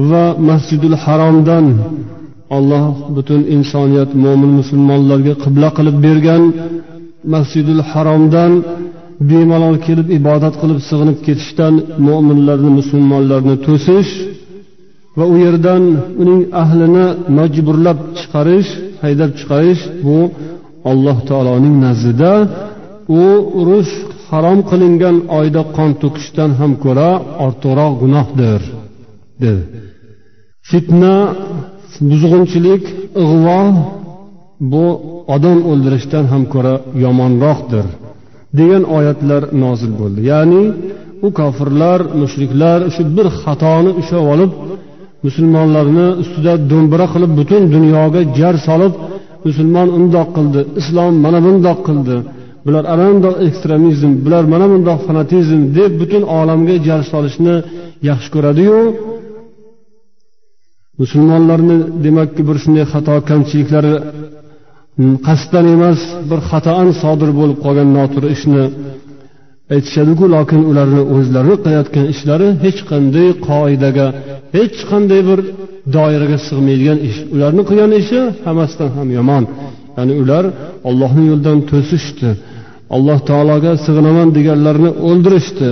va 0.09 0.25
masjidul 0.49 0.97
haromdan 1.03 1.65
olloh 2.57 2.85
butun 3.15 3.41
insoniyat 3.55 4.11
mo'min 4.23 4.51
musulmonlarga 4.59 5.33
qibla 5.43 5.69
qilib 5.77 5.97
bergan 6.05 6.43
masjidul 7.33 7.81
haromdan 7.91 8.51
bemalol 9.29 9.75
kelib 9.85 10.07
ibodat 10.19 10.55
qilib 10.61 10.79
sig'inib 10.89 11.17
ketishdan 11.27 11.73
mo'minlarni 12.07 12.71
musulmonlarni 12.79 13.55
to'sish 13.67 14.11
va 15.17 15.25
u 15.33 15.35
yerdan 15.45 15.83
uning 16.21 16.41
ahlini 16.63 17.07
majburlab 17.37 17.99
chiqarish 18.19 18.69
haydab 19.03 19.31
chiqarish 19.39 19.81
bu 20.05 20.19
alloh 20.91 21.17
taoloning 21.29 21.75
nazdida 21.85 22.33
u 23.21 23.23
urush 23.59 23.93
harom 24.31 24.59
qilingan 24.69 25.17
oyda 25.39 25.61
qon 25.75 25.91
to'kishdan 26.01 26.51
ham 26.59 26.71
ko'ra 26.83 27.09
ortiqroq 27.45 27.93
gunohdir 28.03 28.61
dedi. 29.43 29.63
Fitna 30.69 31.15
buzg'unchilik 32.09 32.83
ig'vo 33.23 33.61
bu 34.71 34.85
odam 35.35 35.59
o'ldirishdan 35.71 36.25
ham 36.31 36.43
ko'ra 36.53 36.75
yomonroqdir 37.03 37.85
degan 38.59 38.83
oyatlar 38.97 39.41
nozil 39.63 39.91
bo'ldi. 40.01 40.19
Ya'ni 40.31 40.63
u 41.25 41.27
kofirlar 41.39 41.99
mushriklar 42.21 42.79
shu 42.95 43.01
bir 43.15 43.27
xatoni 43.41 43.91
ushlab 44.01 44.25
olib 44.33 44.51
musulmonlarni 45.25 46.07
ustida 46.21 46.53
do'mbira 46.71 47.07
qilib 47.13 47.31
butun 47.39 47.61
dunyoga 47.75 48.21
jar 48.39 48.55
solib 48.67 48.93
musulmon 49.47 49.87
undoq 49.97 50.27
qildi 50.37 50.61
islom 50.81 51.13
mana 51.25 51.39
bundoq 51.45 51.79
qildi 51.87 52.15
bular 52.65 52.83
ana 52.93 53.05
bundoq 53.11 53.35
ekstremizm 53.47 54.11
bular 54.25 54.43
mana 54.53 54.65
bundoq 54.73 54.99
fanatizm 55.07 55.61
deb 55.77 55.91
butun 56.01 56.23
olamga 56.39 56.75
jar 56.87 57.01
solishni 57.11 57.55
yaxshi 58.09 58.29
ko'radiyu. 58.35 58.79
Musulmonlarni 61.01 61.77
demakki 62.05 62.41
bir 62.47 62.57
shunday 62.63 62.85
xato 62.93 63.15
kamchiliklari 63.29 63.95
qasddan 65.27 65.65
emas 65.75 65.99
bir 66.29 66.39
xatoan 66.49 66.89
sodir 67.01 67.29
bo'lib 67.39 67.57
qolgan 67.65 67.89
noto'g'ri 67.97 68.29
ishni 68.35 68.63
aytishadiku 69.75 70.25
lokin 70.35 70.61
ularni 70.71 71.01
o'zlari 71.15 71.53
qilayotgan 71.63 72.05
ishlari 72.13 72.47
hech 72.63 72.79
qanday 72.91 73.29
qoidaga 73.49 74.07
hech 74.57 74.77
qanday 74.91 75.21
bir 75.29 75.39
doiraga 75.95 76.37
sig'maydigan 76.47 76.97
ish. 77.09 77.19
Ularni 77.35 77.63
qilgan 77.69 77.91
ishi 78.01 78.19
hammasidan 78.45 78.89
ham 78.97 79.07
yomon. 79.17 79.43
Ya'ni 79.97 80.13
ular 80.21 80.45
ollohni 80.89 81.23
yo'lidan 81.31 81.59
to'sishdi. 81.71 82.29
Alloh 82.95 83.19
taologa 83.29 83.71
sig'inaman 83.85 84.27
deganlarni 84.37 84.89
o'ldirishdi. 85.09 85.71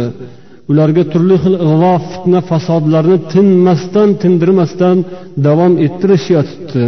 Ularga 0.72 1.04
turli 1.12 1.36
xil 1.44 1.56
ig'vo 1.66 1.94
fitna 2.10 2.40
fasodlarni 2.50 3.18
tinmasdan 3.32 4.10
tindirmasdan 4.22 4.98
davom 5.46 5.74
ettirishyotibdi. 5.86 6.84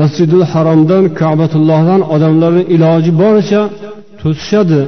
Masjidul 0.00 0.44
haromdan 0.52 1.04
kabatullohdan 1.20 2.00
odamlarni 2.14 2.62
iloji 2.74 3.12
boricha 3.22 3.62
to'sishadi 4.20 4.80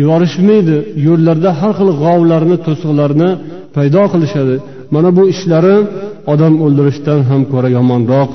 yuborishmaydi. 0.00 0.76
Yo'llarda 1.06 1.50
har 1.60 1.72
xil 1.78 1.90
g'ovlarni 2.02 2.56
to'siqlarni 2.66 3.30
paydo 3.76 4.02
qilishadi. 4.12 4.56
Mana 4.94 5.08
bu 5.16 5.22
ishlari 5.34 5.76
odam 6.32 6.54
o'ldirishdan 6.64 7.20
ham 7.30 7.42
ko'ra 7.52 7.68
yomonroq. 7.76 8.30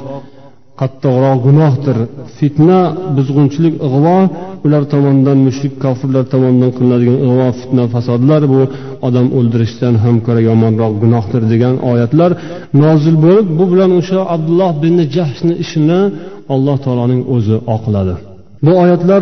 Qattiqroq 0.79 1.37
gunohdir. 1.47 1.97
Fitna 2.37 2.79
buzg'unchilik 3.15 3.75
ig'vo 3.87 4.17
ular 4.65 4.83
tomonidan 4.93 5.37
mushrik 5.47 5.73
kofirlar 5.83 6.23
tomonidan 6.33 6.71
qilinadigan 6.77 7.17
ig'vo 7.27 7.47
fitna 7.59 7.83
fasodlar 7.93 8.41
bu 8.53 8.61
odam 9.07 9.27
o'ldirishdan 9.37 9.93
ham 10.03 10.15
ko'ra 10.25 10.41
yomonroq 10.49 10.93
gunohdir 11.03 11.41
degan 11.53 11.75
oyatlar 11.91 12.31
nozil 12.83 13.15
bo'lib 13.25 13.47
bu 13.59 13.65
bilan 13.71 13.91
o'sha 13.99 14.19
abdulloh 14.35 14.71
bin 14.83 14.95
jahshni 15.15 15.53
ishini 15.63 16.01
alloh 16.53 16.77
taoloning 16.85 17.21
o'zi 17.35 17.57
oqladi. 17.75 18.15
Bu 18.65 18.71
oyatlar 18.83 19.21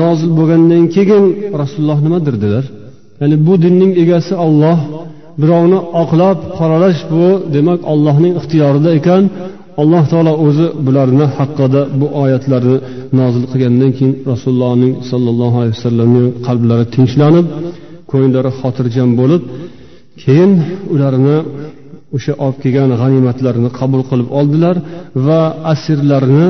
nozil 0.00 0.30
bo'lgandan 0.38 0.84
keyin 0.94 1.24
rasululloh 1.60 1.98
nimadir 2.06 2.34
dedilar 2.42 2.66
ya'ni 3.20 3.36
bu 3.46 3.54
dinning 3.64 3.92
egasi 4.02 4.34
olloh 4.46 4.78
birovni 5.42 5.80
oqlab 6.02 6.38
qoralash 6.58 7.00
bu 7.12 7.24
demak 7.54 7.80
ollohning 7.92 8.32
ixtiyorida 8.40 8.90
ekan. 8.98 9.22
Alloh 9.82 10.02
taolo 10.12 10.32
o'zi 10.46 10.66
bularni 10.86 11.26
haqida 11.38 11.80
bu 12.00 12.06
oyatlarni 12.22 12.76
nozil 13.18 13.44
qilgandan 13.52 13.90
keyin 13.96 14.12
rasulullohning 14.32 14.92
sollallohu 15.10 15.56
alayhi 15.62 15.76
vasallamning 15.78 16.26
qalblari 16.46 16.84
tinchlanib 16.94 17.46
ko'nglari 18.12 18.50
xotirjam 18.60 19.10
bo'lib 19.20 19.42
keyin 20.22 20.52
ularni 20.94 21.38
o'sha 22.16 22.32
olib 22.44 22.58
kelgan 22.64 22.90
g'animatlarni 23.00 23.70
qabul 23.80 24.02
qilib 24.10 24.28
oldilar 24.38 24.76
va 25.26 25.40
asirlarni 25.72 26.48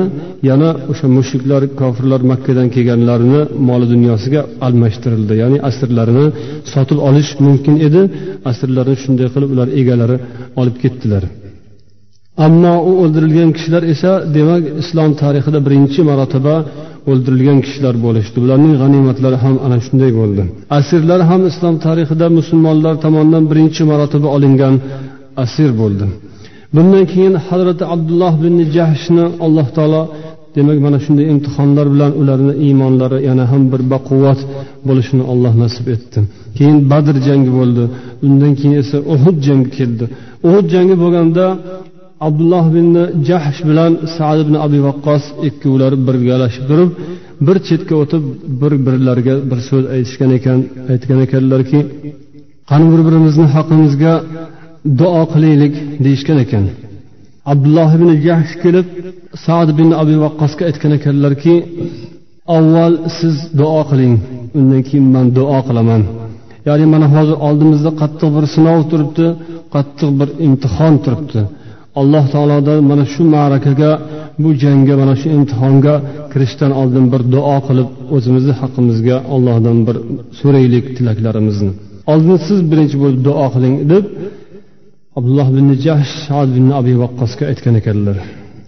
yana 0.49 0.69
o'sha 0.91 1.07
mushuklar 1.17 1.61
kofirlar 1.81 2.21
makkadan 2.31 2.67
kelganlarni 2.75 3.41
moli 3.69 3.85
dunyosiga 3.93 4.41
almashtirildi. 4.67 5.33
Ya'ni 5.41 5.57
asirlarni 5.69 6.25
sotib 6.73 6.99
olish 7.09 7.31
mumkin 7.45 7.75
edi. 7.87 8.01
Asirlarni 8.51 8.95
shunday 9.03 9.27
qilib 9.33 9.49
ular 9.55 9.67
egalari 9.81 10.17
olib 10.61 10.75
ketdilar. 10.83 11.23
Ammo 12.45 12.73
u 12.89 12.91
o'ldirilgan 13.03 13.49
kishilar 13.55 13.83
esa 13.93 14.11
demak 14.35 14.63
islom 14.81 15.11
tarixida 15.21 15.59
birinchi 15.67 15.99
marotaba 16.09 16.55
o'ldirilgan 17.11 17.59
kishilar 17.65 17.95
bo'lishdi. 18.05 18.37
Ularning 18.45 18.73
g'animatlari 18.81 19.37
ham 19.43 19.55
ana 19.65 19.77
shunday 19.85 20.11
bo'ldi. 20.19 20.41
Asirlar 20.79 21.21
ham 21.29 21.41
islom 21.51 21.75
tarixida 21.85 22.27
musulmonlar 22.39 22.93
tomonidan 23.05 23.43
birinchi 23.51 23.81
marotaba 23.91 24.27
olingan 24.35 24.75
asir 25.43 25.69
bo'ldi. 25.81 26.05
Bundan 26.75 27.03
keyin 27.11 27.35
hazrati 27.47 27.83
abdulloh 27.93 28.33
ibn 28.39 28.57
jahshni 28.75 29.25
alloh 29.45 29.67
taolo 29.77 30.01
demak 30.55 30.77
mana 30.85 30.97
shunday 31.05 31.25
imtihonlar 31.33 31.85
bilan 31.93 32.11
ularni 32.21 32.53
iymonlari 32.65 33.17
yana 33.29 33.43
ham 33.51 33.63
bir 33.71 33.81
baquvvat 33.93 34.39
bo'lishini 34.87 35.23
alloh 35.31 35.53
nasib 35.63 35.85
etdi. 35.95 36.19
Keyin 36.57 36.77
badr 36.91 37.15
jangi 37.27 37.51
bo'ldi. 37.59 37.83
Undan 38.25 38.51
keyin 38.59 38.75
esa 38.83 38.97
uhud 39.13 39.37
jangi 39.47 39.69
keldi. 39.77 40.05
Uhud 40.47 40.65
jangi 40.73 40.95
bo'lganda 41.03 41.45
abdulloh 42.27 42.65
ibn 42.71 42.93
jahsh 43.29 43.59
bilan 43.69 43.91
sad 44.15 44.37
ibn 44.45 44.55
abi 44.65 44.79
vaqqos 44.87 45.23
ikkovlari 45.47 45.97
birgalashib 46.07 46.63
turib 46.69 46.89
bir 47.47 47.57
chetga 47.67 47.95
o'tib 48.03 48.23
bir 48.61 48.73
birlariga 48.85 49.35
bir 49.49 49.59
so'z 49.69 49.83
aytishgan 49.95 50.31
ekan 50.37 50.59
aytgan 50.93 51.19
ekanlarki 51.25 51.79
qani 52.69 52.85
bir 52.93 53.01
birimizni 53.07 53.45
haqimizga 53.55 54.13
duo 55.01 55.23
qilaylik 55.33 55.73
deyishgan 56.05 56.37
ekan. 56.45 56.65
Abdulloh 57.51 57.89
ibn 57.97 58.09
jahsh 58.25 58.53
kelib 58.63 58.87
sad 59.45 59.67
ibn 59.73 59.89
abi 60.01 60.15
vaqqosga 60.23 60.63
aytgan 60.69 60.91
ekanlarki 60.99 61.55
avval 62.57 62.93
siz 63.19 63.35
duo 63.59 63.81
qiling 63.89 64.15
undan 64.59 64.81
keyin 64.87 65.05
man 65.15 65.25
duo 65.37 65.59
qilaman. 65.67 66.01
Ya'ni 66.67 66.85
mana 66.93 67.07
hozir 67.15 67.37
oldimizda 67.47 67.91
qattiq 68.01 68.29
bir 68.35 68.45
sinov 68.55 68.79
turibdi 68.91 69.27
qattiq 69.75 70.09
bir 70.19 70.29
imtihon 70.47 70.95
turibdi. 71.05 71.41
Alloh 72.01 72.25
taolodan 72.33 72.79
mana 72.91 73.03
shu 73.13 73.23
ma'rakaga 73.35 73.91
bu 74.41 74.49
jangga 74.63 74.93
mana 75.01 75.13
shu 75.21 75.27
imtihonga 75.37 75.95
kirishdan 76.31 76.71
oldin 76.81 77.05
bir 77.13 77.21
duo 77.33 77.57
qilib 77.67 77.89
o'zimizni 78.15 78.53
haqqimizga 78.61 79.15
allohdan 79.35 79.77
bir 79.87 79.97
so'raylik 80.39 80.85
tilaklarimizni. 80.97 81.71
Oldin 82.13 82.37
siz 82.47 82.59
birinchi 82.71 82.97
bo'lib 83.03 83.21
duo 83.27 83.45
qiling 83.55 83.75
deb 83.91 84.05
abdulloh 85.19 85.47
ibn 85.53 85.67
jahsh 85.85 86.13
sad 86.25 86.53
abi 86.79 86.93
vaqqosga 87.03 87.43
aytgan 87.51 87.75
ekanlar. 87.81 88.17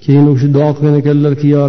Keyin 0.03 0.25
o'sha 0.31 0.47
duo 0.55 0.69
qilgan 0.75 0.95
ekanlarki 1.01 1.47
yo 1.55 1.61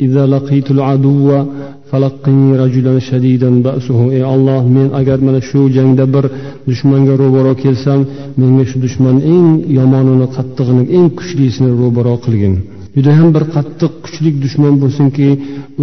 إذا 0.00 0.26
لقيت 0.26 0.70
العدو 0.70 1.44
فلقني 1.90 2.56
رجلا 2.62 2.98
شديدا 2.98 3.50
robbi 3.62 4.14
ey 4.16 4.24
olloh 4.34 4.62
men 4.76 4.88
agar 5.00 5.18
mana 5.26 5.40
shu 5.48 5.60
jangda 5.76 6.04
bir 6.14 6.24
dushmanga 6.68 7.14
ro'baro 7.22 7.52
kelsam 7.62 8.00
menga 8.40 8.64
shu 8.70 8.76
dushman 8.84 9.16
eng 9.34 9.48
yomonini 9.78 10.26
qattig'ini 10.36 10.84
eng 10.96 11.08
kuchlisini 11.18 11.70
ro'baro 11.80 12.14
qilgin. 12.24 12.54
Judayam 12.96 13.28
bir 13.36 13.44
qattiq 13.54 13.92
kuchli 14.04 14.30
dushman 14.44 14.74
bo'lsinki 14.82 15.28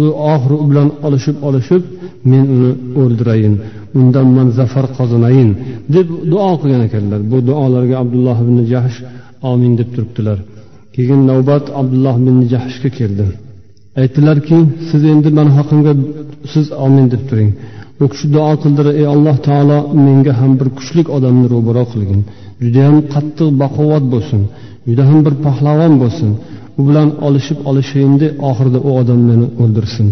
u 0.02 0.04
oxiri 0.32 0.56
u 0.62 0.64
bilan 0.70 0.88
olishib 1.06 1.36
olishib 1.48 1.82
men 2.30 2.44
uni 2.54 2.70
o'ldirayin 3.02 3.54
undan 3.98 4.28
man 4.36 4.48
zafar 4.58 4.86
qozonayin 4.98 5.50
deb 5.94 6.08
duo 6.32 6.52
qilgan 6.60 6.82
ekanlar. 6.88 7.20
Bu 7.30 7.38
duolarga 7.48 7.96
abdulloh 8.02 8.38
ibn 8.44 8.56
jahsh 8.72 8.98
omin 9.50 9.72
deb 9.80 9.88
turibdilar. 9.94 10.38
Keyin 10.94 11.20
navbat 11.30 11.64
abdulloh 11.80 12.16
ibn 12.22 12.36
jahshga 12.52 12.90
keldi. 12.98 13.26
Aytdilarki 14.00 14.58
siz 14.88 15.02
endi 15.12 15.28
mani 15.38 15.52
haqqimga 15.58 15.92
siz 16.52 16.66
omin 16.86 17.06
deb 17.12 17.22
turing. 17.28 17.50
U 18.02 18.04
kishi 18.12 18.26
duo 18.34 18.52
qildilar 18.62 18.88
ey 19.00 19.06
alloh 19.14 19.36
taolo 19.48 19.78
menga 20.06 20.32
ham 20.40 20.52
bir 20.60 20.68
kuchli 20.78 21.02
odamni 21.16 21.46
ro'baro 21.54 21.84
qilgin. 21.92 22.20
Judayam 22.64 22.96
qattiq 23.14 23.48
baquvvat 23.62 24.04
bo'lsin. 24.14 24.42
Juda 24.88 25.02
ham 25.08 25.18
bir 25.26 25.34
pahlavon 25.46 25.94
bo'lsin. 26.02 26.30
U 26.78 26.80
bilan 26.88 27.08
olishib 27.26 27.58
olishayinda 27.70 28.26
oxirida 28.48 28.78
u 28.88 28.90
odam 29.00 29.20
meni 29.30 29.46
o'ldirsin. 29.62 30.06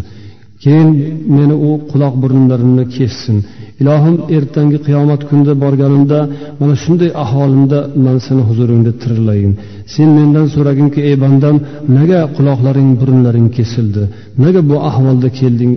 Keyin 0.62 0.88
meni 1.36 1.54
u 1.68 1.70
quloq 1.90 2.14
burunlarimni 2.22 2.84
kessin. 2.96 3.38
Ilohim 3.82 4.16
ertangi 4.36 4.78
qiyomat 4.86 5.22
kunida 5.28 5.54
borganimda 5.64 6.18
mana 6.60 6.74
shunday 6.82 7.10
ahvolimda 7.24 7.78
man 8.04 8.16
seni 8.26 8.42
huzuringda 8.48 8.92
tirilayin 9.02 9.52
sen 9.94 10.08
mendan 10.18 10.46
so'raginki 10.54 11.00
ey 11.08 11.16
bandam 11.24 11.56
nega 11.96 12.20
quloqlaring 12.36 12.90
burunlaring 13.00 13.48
kesildi? 13.56 14.02
Nega 14.44 14.60
bu 14.70 14.76
ahvolda 14.90 15.28
kelding 15.38 15.72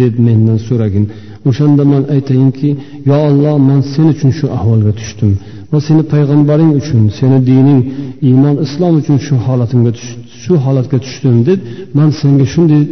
deb 0.00 0.14
mendan 0.26 0.58
so'ragin. 0.68 1.04
O'shanda 1.48 1.82
man 1.92 2.02
aytayinki 2.14 2.68
yo 3.10 3.16
olloh 3.28 3.56
man 3.68 3.80
sen 3.92 4.06
uchun 4.14 4.30
shu 4.38 4.46
ahvolga 4.58 4.92
tushdim. 5.00 5.30
Va 5.72 5.78
seni 5.86 6.02
payg'ambaring 6.12 6.70
uchun 6.80 7.02
seni 7.18 7.38
dining 7.50 7.80
iymon 8.28 8.56
islom 8.66 8.94
uchun 9.00 9.16
shu 9.26 9.34
holatimga 9.46 9.92
shu 10.42 10.54
holatga 10.64 10.98
tushdim 11.04 11.36
deb 11.48 11.58
man 11.98 12.08
senga 12.20 12.46
shunday 12.54 12.82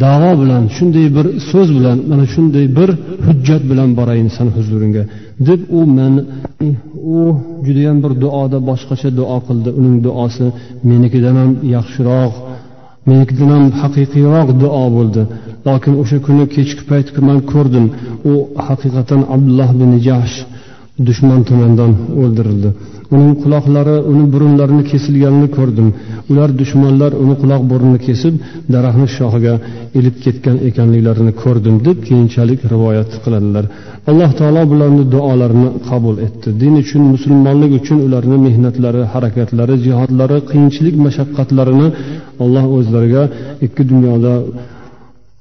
davo 0.00 0.30
bilan 0.42 0.64
shunday 0.76 1.06
bir 1.16 1.26
so'z 1.50 1.68
bilan 1.76 1.98
mana 2.10 2.24
shunday 2.34 2.66
bir 2.78 2.90
hujjat 3.26 3.62
bilan 3.70 3.90
borayin 3.98 4.28
sani 4.36 4.50
huzuringga 4.56 5.02
deb 5.48 5.60
u 5.78 5.80
man 5.96 6.14
u 7.16 7.20
judayam 7.66 7.98
bir 8.04 8.12
duoda 8.22 8.58
boshqacha 8.70 9.08
duo 9.18 9.38
qildi. 9.46 9.70
Uning 9.80 9.96
duosi 10.06 10.46
menikidan 10.90 11.36
ham 11.42 11.52
yaxshiroq 11.74 12.34
menikidan 13.10 13.50
ham 13.56 13.64
haqiqiyroq 13.82 14.48
duo 14.62 14.84
bo'ldi. 14.96 15.22
Lokin 15.66 15.92
o'sha 16.02 16.18
kuni 16.26 16.44
kechki 16.54 16.82
payt 16.90 17.06
man 17.28 17.38
ko'rdim 17.52 17.86
u 18.30 18.34
haqiqatan 18.66 19.20
abdulloh 19.34 19.70
bin 19.80 19.90
jahsh 20.06 20.36
dushman 21.08 21.40
tomonidan 21.48 21.92
o'ldirildi. 22.22 22.70
Uning 23.14 23.32
quloqlari 23.42 23.96
uni 24.10 24.24
burunlarini 24.32 24.84
kesilganini 24.90 25.48
ko'rdim. 25.56 25.88
Ular 26.30 26.50
dushmanlar 26.60 27.12
uni 27.22 27.34
quloq 27.42 27.62
burnini 27.70 28.00
kesib 28.06 28.34
daraxtni 28.74 29.08
shoxiga 29.16 29.54
ilib 29.98 30.16
ketgan 30.24 30.56
ekanliklarini 30.68 31.32
ko'rdim 31.42 31.76
deb 31.86 31.98
keyinchalik 32.08 32.60
rivoyat 32.72 33.10
qiladilar. 33.24 33.64
Alloh 34.10 34.30
taolo 34.40 34.62
bularni 34.72 35.04
duolarini 35.14 35.68
qabul 35.88 36.16
etdi. 36.26 36.48
Din 36.62 36.74
uchun 36.82 37.02
musulmonlik 37.14 37.72
uchun 37.80 37.98
ularni 38.06 38.36
mehnatlari 38.46 39.02
harakatlari 39.12 39.74
jihodlari 39.86 40.38
qiyinchilik 40.50 40.96
mashaqqatlarini 41.06 41.88
alloh 42.44 42.64
o'zlariga 42.78 43.22
ikki 43.66 43.82
dunyoda 43.92 44.34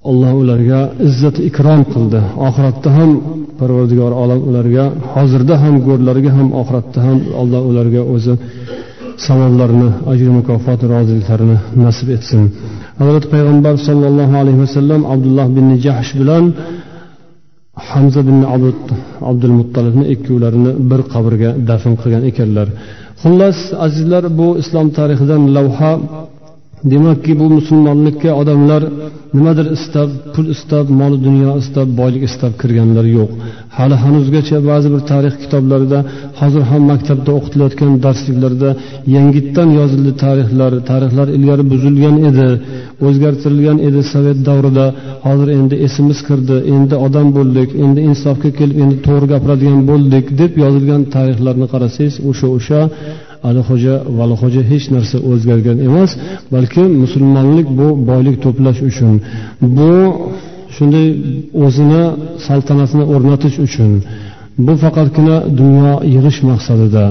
alloh 0.10 0.34
ularga 0.42 0.80
izzat 1.08 1.38
ikrom 1.50 1.82
qildi. 1.94 2.20
Oxiratda 2.48 2.90
ham 2.98 3.12
parvardigor 3.60 4.12
olam 4.24 4.40
ularga 4.50 4.86
hozirda 5.14 5.56
ham 5.64 5.76
go'rlariga 5.88 6.32
ham 6.38 6.48
oxiratda 6.62 7.00
ham 7.08 7.18
alloh 7.42 7.62
ularga 7.72 8.02
o'zi 8.16 8.34
savoblarini 9.26 9.90
ajr 10.12 10.30
mukofot 10.38 10.82
roziliklarini 10.94 11.58
nasib 11.84 12.08
etsin. 12.16 12.42
Hazrati 13.00 13.28
payg'ambar 13.34 13.76
sollallohu 13.88 14.36
alayhi 14.42 14.60
vasallam 14.66 15.02
abdulloh 15.14 15.48
bin 15.58 15.68
jahsh 15.86 16.12
bilan 16.20 16.44
hamza 17.90 18.22
bin 18.30 18.40
abdul 19.32 19.54
muttalibni 19.60 20.06
ikkovlarini 20.14 20.72
bir 20.90 21.02
qabrga 21.14 21.50
dafn 21.70 21.94
qilgan 22.02 22.24
ekanlar. 22.30 22.68
Xullas 23.22 23.60
azizlar 23.86 24.24
bu 24.40 24.48
islom 24.62 24.88
tarixidan 24.98 25.42
lavha 25.56 25.92
demakki 26.84 27.40
bu 27.40 27.46
musulmonlikka 27.58 28.32
odamlar 28.42 28.84
nimadir 29.36 29.68
istab 29.78 30.10
pul 30.34 30.46
istab 30.56 30.86
mol 31.02 31.14
dunyo 31.28 31.52
istab 31.62 31.88
boylik 32.00 32.24
istab 32.30 32.54
kirganlar 32.62 33.06
yo'q. 33.18 33.30
Hali 33.78 33.96
hanuzgacha 34.04 34.58
ba'zi 34.70 34.88
bir 34.94 35.02
tarix 35.12 35.34
kitoblarida 35.44 36.00
hozir 36.40 36.64
ham 36.72 36.84
maktabda 36.92 37.32
o'qitilayotgan 37.38 37.92
darsliklarda 38.06 38.70
yangitdan 39.16 39.70
yozildi 39.80 40.12
tarixlar 40.24 40.72
tarixlar 40.90 41.28
ilgari 41.38 41.64
buzilgan 41.74 42.16
edi 42.30 42.48
o'zgartirilgan 43.08 43.78
edi 43.88 44.02
sovet 44.14 44.40
davrida. 44.50 44.86
Hozir 45.28 45.48
endi 45.58 45.76
esimiz 45.86 46.20
kirdi 46.28 46.58
endi 46.76 46.96
odam 47.06 47.28
bo'ldik 47.38 47.70
endi 47.84 48.00
insofga 48.10 48.50
kelib 48.60 48.78
endi 48.84 48.98
to'g'ri 49.08 49.28
gapiradigan 49.34 49.82
bo'ldik 49.92 50.26
deb 50.42 50.52
yozilgan 50.64 51.02
tarixlarni 51.16 51.68
qarasangiz 51.74 52.16
o'sha 52.30 52.48
o'sha 52.58 52.80
alixo'ja 53.50 53.96
valixo'ja 54.20 54.62
hech 54.72 54.86
narsa 54.96 55.18
o'zgargan 55.32 55.78
emas 55.88 56.12
balki 56.54 56.84
musulmonlik 57.04 57.68
bu 57.80 57.88
boylik 58.10 58.36
to'plash 58.44 58.80
uchun. 58.90 59.14
Bu 59.78 59.92
shunday 60.76 61.08
o'zini 61.66 62.04
saltanatini 62.48 63.06
o'rnatish 63.14 63.56
uchun. 63.66 63.92
Bu 64.66 64.74
faqatgina 64.84 65.38
dunyo 65.60 65.94
yig'ish 66.14 66.40
maqsadida. 66.50 67.06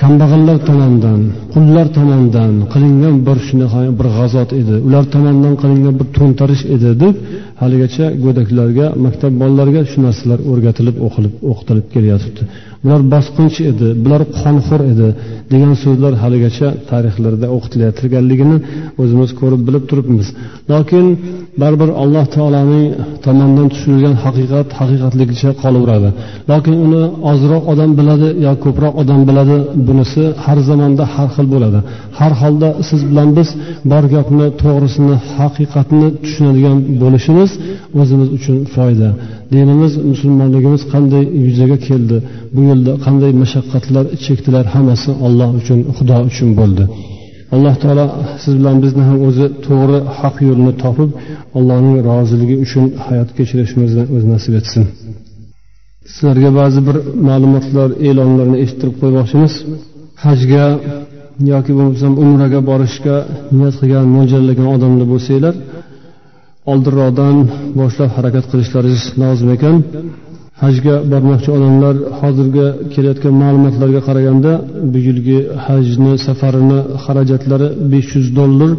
Kambag'allar 0.00 0.58
tomonidan 0.68 1.20
qullar 1.54 1.86
tomonidan 1.96 2.52
qilingan 2.72 3.16
bir 3.26 3.38
shunaqa 3.48 3.80
bir 3.98 4.06
g'azot 4.16 4.50
edi. 4.60 4.74
Ular 4.86 5.04
tomonidan 5.14 5.54
qilingan 5.62 5.94
bir 6.00 6.08
to'ntarish 6.16 6.62
edi 6.74 6.90
deb 7.02 7.14
haligacha 7.62 8.06
go'daklarga 8.24 8.86
maktab 9.04 9.32
bolalariga 9.42 9.82
shu 9.90 9.98
narsalar 10.06 10.38
o'rgatilib 10.50 10.96
o'qilib 11.06 11.34
o'qitilib 11.50 11.86
kelyotibdi. 11.94 12.42
Bular 12.82 13.00
bosqinchi 13.14 13.62
edi 13.72 13.88
bular 14.04 14.22
qonxo'r 14.40 14.82
edi 14.92 15.08
degan 15.52 15.74
so'zlar 15.84 16.12
haligacha 16.22 16.68
tarixlarda 16.90 17.46
o'qitilayotganligini 17.56 18.56
o'zimiz 19.02 19.30
ko'rib 19.40 19.60
bilib 19.68 19.84
turibmiz. 19.90 20.26
Lokin 20.72 21.06
baribir 21.62 21.90
alloh 22.02 22.24
taoloning 22.36 22.86
tomonidan 23.24 23.66
tushirilgan 23.72 24.14
haqiqat 24.24 24.68
haqiqatligicha 24.78 25.50
qolaveradi. 25.62 26.08
Lokin 26.50 26.74
uni 26.86 27.02
ozroq 27.32 27.62
odam 27.72 27.90
biladi 27.98 28.28
yo 28.46 28.52
ko'proq 28.64 28.94
odam 29.02 29.20
biladi 29.28 29.56
bunisi 29.86 30.24
har 30.44 30.58
zamonda 30.68 31.04
har 31.14 31.28
xil 31.34 31.46
bo'ladi. 31.54 31.80
Har 32.18 32.32
holda 32.40 32.68
siz 32.88 33.00
bilan 33.10 33.28
biz 33.38 33.48
bor 33.92 34.04
gapni 34.14 34.46
to'g'risini 34.62 35.14
haqiqatni 35.38 36.06
tushunadigan 36.24 36.76
bo'lishimiz 37.02 37.50
o'zimiz 38.00 38.28
uchun 38.36 38.56
foyda. 38.74 39.08
Dinimiz 39.52 39.92
musulmonligimiz 40.10 40.82
qanday 40.92 41.24
yuzaga 41.46 41.78
keldi? 41.88 42.16
Bu 42.54 42.60
yo'lda 42.70 42.92
qanday 43.06 43.32
mashaqqatlar 43.42 44.04
chekdilar 44.24 44.64
hammasi 44.74 45.10
olloh 45.26 45.50
uchun 45.60 45.78
xudo 45.96 46.16
uchun 46.30 46.48
bo'ldi. 46.60 46.84
Alloh 47.54 47.74
taolo 47.82 48.06
siz 48.42 48.54
bilan 48.60 48.76
bizni 48.84 49.02
ham 49.08 49.18
o'zi 49.28 49.46
to'g'ri 49.66 49.98
haq 50.18 50.36
yo'lni 50.48 50.72
topib 50.82 51.10
allohning 51.58 51.96
roziligi 52.10 52.56
uchun 52.64 52.84
hayot 53.06 53.28
kechirishimizni 53.36 54.04
o'zi 54.14 54.26
nasib 54.34 54.54
etsin. 54.60 54.84
Sizlarga 56.12 56.50
ba'zi 56.60 56.80
bir 56.88 56.96
ma'lumotlar 57.28 57.88
e'lonlarni 58.08 58.56
eshittirib 58.64 58.96
qo'ymoqchimiz. 59.02 59.52
Hajga 60.24 60.64
yoki 61.52 61.72
bo'lmasam 61.78 62.12
umraga 62.24 62.60
borishga 62.70 63.16
niyat 63.56 63.74
qilgan 63.80 64.06
mo'ljallagan 64.16 64.68
odamlar 64.74 65.06
bo'lsanglar 65.12 65.54
oldinroqdan 66.70 67.36
boshlab 67.80 68.10
harakat 68.16 68.44
qilishlaringiz 68.50 69.04
lozim 69.22 69.48
ekan. 69.56 69.76
Hajga 70.62 70.94
bormoqchi 71.12 71.50
odamlar 71.56 71.94
hozirgi 72.20 72.66
kelayotgan 72.94 73.34
ma'lumotlarga 73.42 74.00
qaraganda 74.08 74.52
bu 74.92 74.98
yilgi 75.08 75.38
hajni 75.66 76.12
safarini 76.26 76.80
xarajatlari 77.04 77.68
besh 77.92 78.10
yuz 78.16 78.28
dollar 78.38 78.70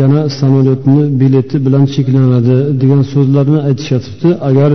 yana 0.00 0.20
samolyotni 0.38 1.02
bileti 1.20 1.56
bilan 1.66 1.84
cheklanadi 1.94 2.56
degan 2.80 3.02
so'zlarni 3.12 3.58
aytishyotibdi. 3.68 4.28
Agar 4.48 4.70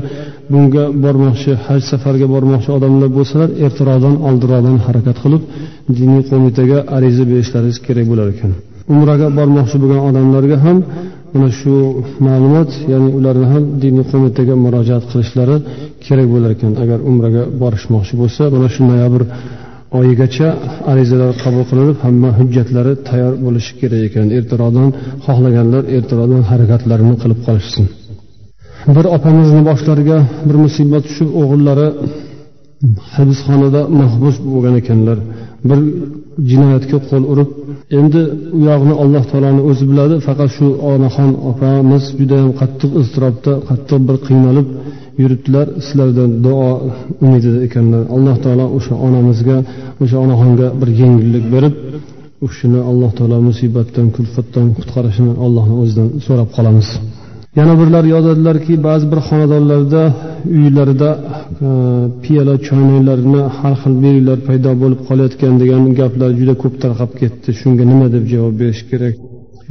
bunga 0.51 0.83
bormoqchi 1.03 1.51
haj 1.65 1.81
safariga 1.91 2.27
bormoqchi 2.35 2.69
odamlar 2.77 3.09
bo'lsalar 3.17 3.49
ertaroqdan 3.65 4.15
oldinroqdan 4.27 4.77
harakat 4.85 5.17
qilib 5.23 5.43
diniy 5.97 6.21
qo'mitaga 6.31 6.77
ariza 6.95 7.23
berishlaringiz 7.31 7.77
kerak 7.87 8.05
bo'lar 8.11 8.27
ekan. 8.33 8.51
Umraga 8.93 9.27
bormoqchi 9.39 9.77
bo'lgan 9.81 10.01
odamlarga 10.09 10.57
ham 10.65 10.77
mana 11.33 11.49
shu 11.59 11.73
ma'lumot 12.27 12.71
ya'ni 12.91 13.09
ularni 13.17 13.47
ham 13.53 13.63
diniy 13.83 14.05
qo'mitaga 14.11 14.53
murojaat 14.65 15.03
qilishlari 15.11 15.57
kerak 16.05 16.27
bo'lar 16.33 16.51
ekan. 16.57 16.73
Agar 16.83 16.99
umraga 17.09 17.43
borishmoqchi 17.61 18.13
bo'lsa 18.21 18.43
mana 18.55 18.67
shu 18.75 18.81
noyabr 18.91 19.21
oyigacha 19.99 20.47
arizalar 20.91 21.31
qabul 21.43 21.63
qilinib 21.69 21.97
hamma 22.05 22.29
hujjatlari 22.39 22.93
tayyor 23.07 23.33
bo'lishi 23.45 23.71
kerak 23.81 24.01
ekan. 24.07 24.25
Ertaroqdan 24.37 24.89
xohlaganlar 25.25 25.83
ertaroqdan 25.97 26.41
harakatlarini 26.51 27.15
qilib 27.21 27.39
qolishsin. 27.47 27.85
Bir 28.95 29.05
opamizni 29.15 29.61
boshlariga 29.69 30.17
bir 30.47 30.55
musibat 30.63 31.03
tushib 31.07 31.29
o'g'illari 31.41 31.87
hibsxonada 33.15 33.81
mahbus 33.99 34.35
bo'lgan 34.51 34.75
ekanlar. 34.81 35.17
Bir 35.69 35.79
jinoyatga 36.49 36.97
qo'l 37.09 37.23
urib 37.33 37.49
endi 37.99 38.21
u 38.57 38.59
yog'ini 38.69 38.95
alloh 39.03 39.23
taoloni 39.31 39.61
o'zi 39.69 39.83
biladi 39.91 40.15
faqat 40.27 40.49
shu 40.57 40.67
onaxon 40.91 41.31
opamiz 41.51 42.03
judayam 42.19 42.51
qattiq 42.61 42.91
iztirobda 43.01 43.53
qattiq 43.69 43.99
bir 44.07 44.17
qiynalib 44.27 44.67
yuribdilar 45.21 45.67
sizlardan 45.85 46.31
duo 46.45 46.67
umidida 47.25 47.59
ekanlar. 47.67 48.03
Alloh 48.15 48.35
taolo 48.43 48.65
o'sha 48.77 48.93
onamizga 49.07 49.57
o'sha 50.03 50.17
onaxonga 50.25 50.67
bir 50.79 50.89
yengillik 51.01 51.45
berib 51.55 51.75
u 52.43 52.45
kishini 52.51 52.79
alloh 52.91 53.11
taolo 53.17 53.37
musibatdan 53.49 54.07
kulfatdan 54.15 54.67
qutqarishini 54.77 55.33
allohni 55.45 55.75
o'zidan 55.83 56.09
so'rab 56.25 56.49
qolamiz. 56.57 56.89
Yana 57.57 57.73
birlar 57.79 58.05
yozadilarki 58.15 58.73
ba'zi 58.87 59.05
bir 59.11 59.19
xonadonlarda 59.27 60.03
uylarida 60.57 61.09
e, 61.67 61.69
piyola 62.23 62.55
choynaklarni 62.67 63.41
har 63.57 63.75
xil 63.81 63.93
belgilar 64.05 64.39
paydo 64.47 64.71
bo'lib 64.81 65.01
qolayotgan 65.09 65.53
degan 65.61 65.83
gaplar 65.99 66.29
juda 66.39 66.53
ko'p 66.61 66.75
tarqab 66.83 67.11
ketdi. 67.21 67.49
Shunga 67.61 67.83
nima 67.91 68.07
deb 68.15 68.23
javob 68.33 68.55
berish 68.61 68.83
kerak? 68.91 69.15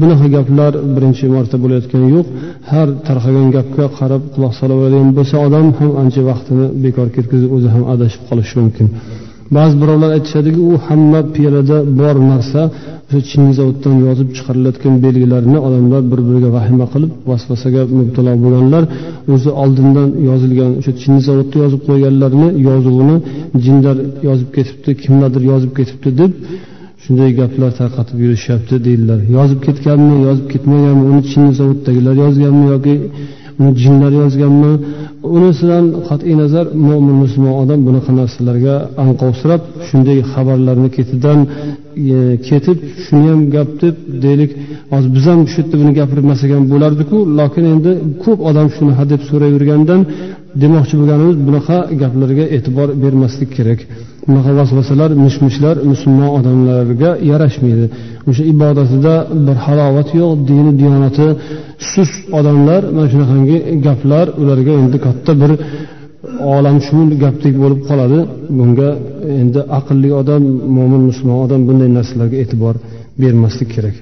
Bunaqa 0.01 0.26
gaplar 0.37 0.72
birinchi 0.95 1.24
marta 1.37 1.57
bo'layotgani 1.64 2.09
yo'q. 2.16 2.26
Har 2.70 2.89
tarqagan 3.09 3.49
gapga 3.57 3.87
qarab 3.99 4.22
quloq 4.35 4.53
solaveradigan 4.61 5.11
bo'lsa 5.18 5.37
odam 5.47 5.66
ham 5.79 5.91
ancha 6.03 6.22
vaqtini 6.31 6.66
bekor 6.85 7.09
ketkazib 7.16 7.51
o'zi 7.57 7.68
ham 7.74 7.85
adashib 7.95 8.22
qolishi 8.29 8.55
mumkin. 8.61 8.87
Ba'zi 9.57 9.74
birovlar 9.82 10.11
aytishadiki 10.16 10.61
u 10.70 10.72
hamma 10.86 11.20
piyolada 11.34 11.76
bor 12.01 12.16
narsa 12.32 12.61
o'sha 13.09 13.20
chinni 13.30 13.53
zavoddan 13.59 13.94
yozib 14.07 14.28
chiqarilayotgan 14.36 14.94
belgilarni 15.05 15.59
odamlar 15.66 16.03
bir 16.11 16.20
biriga 16.28 16.51
vahima 16.57 16.86
qilib 16.92 17.12
vasvasaga 17.30 17.82
mubtalo 17.99 18.32
bo'lganlar 18.44 18.84
o'zi 19.34 19.51
oldindan 19.62 20.09
yozilgan 20.28 20.72
o'sha 20.80 20.92
chinni 21.01 21.20
zavodda 21.28 21.57
yozib 21.64 21.80
qo'yganlarni 21.88 22.49
yozuvini 22.68 23.16
jinlar 23.64 23.96
yozib 24.28 24.49
ketibdi 24.57 24.90
kimlardir 25.03 25.42
yozib 25.53 25.72
ketibdi 25.78 26.11
deb 26.20 26.32
shunday 27.03 27.30
gaplar 27.40 27.70
tarqatib 27.80 28.18
yurishyapti 28.24 28.74
deydilar. 28.86 29.20
Yozib 29.36 29.61
ketganmi 29.66 30.16
yozib 30.28 30.46
ketmaganmi 30.53 31.05
uni 31.11 31.22
chinni 31.30 31.53
zavoddagilar 31.61 32.14
yozganmi 32.24 32.64
yoki 32.72 32.94
jinlar 33.82 34.12
yozganmi? 34.22 34.72
Unisidan 35.36 35.84
qat'iy 36.09 36.34
nazar 36.42 36.66
mo'min 36.88 37.16
musulmon 37.22 37.54
odam 37.62 37.80
bunaqa 37.86 38.11
narsalarga 38.20 38.74
anqovsirab 39.04 39.62
shunday 39.88 40.18
xabarlarni 40.32 40.88
ketidan 40.96 41.38
e, 42.16 42.18
ketib 42.48 42.78
shuni 43.04 43.26
ham 43.32 43.40
gap 43.54 43.70
deb 43.82 43.94
deylik 44.24 44.50
hozir 44.92 45.11
biz 45.16 45.24
ham 45.30 45.40
shu 45.52 45.59
yerda 45.61 45.76
buni 45.82 45.92
gapirmasak 46.00 46.50
ham 46.56 46.64
bo'lardiku 46.72 47.16
lokin 47.40 47.64
endi 47.74 47.92
ko'p 48.24 48.38
odam 48.50 48.68
shuni 48.76 48.92
hadeb 49.00 49.20
so'rayvergandan 49.30 50.00
demoqchi 50.62 50.94
bo'lganimiz 51.00 51.36
bunaqa 51.48 51.78
gaplarga 52.02 52.44
e'tibor 52.56 52.88
bermaslik 53.02 53.50
kerak. 53.56 53.80
Bunaqa 54.28 54.50
vasvasalar 54.61 55.11
mish 55.24 55.38
mishlar 55.46 55.76
musulmon 55.90 56.30
odamlarga 56.38 57.11
yarashmaydi. 57.30 57.86
o'sha 58.30 58.43
ibodatida 58.53 59.14
bir 59.47 59.57
halovat 59.66 60.09
yo'q 60.20 60.32
dini 60.49 60.72
diyonati 60.82 61.28
sust 61.91 62.20
odamlar 62.39 62.82
mana 62.95 63.07
shunaqangi 63.14 63.57
gaplar 63.86 64.26
ularga 64.41 64.74
endi 64.82 64.97
katta 65.05 65.32
bir 65.41 65.51
olamshumul 66.55 67.11
gapdek 67.24 67.55
bo'lib 67.64 67.82
qoladi 67.89 68.20
bunga 68.57 68.89
endi 69.41 69.61
aqlli 69.80 70.09
odam 70.22 70.43
mo'min 70.78 71.01
musulmon 71.09 71.38
odam 71.45 71.61
bunday 71.68 71.89
narsalarga 71.97 72.38
e'tibor 72.43 72.76
bermaslik 73.22 73.70
kerak 73.78 73.97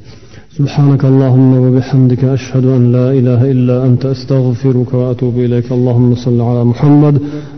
سبحانك 0.57 1.03
اللهم 1.11 1.51
وبحمدك 1.63 2.23
أشهد 2.37 2.65
أن 2.77 2.83
لا 2.95 3.07
إله 3.19 3.41
إلا 3.53 3.75
أنت 3.87 4.03
أستغفرك 4.15 4.89
وأتوب 4.99 5.35
إليك 5.45 5.67
اللهم 5.77 6.09
صل 6.25 6.39
على 6.49 6.61
محمد 6.71 7.15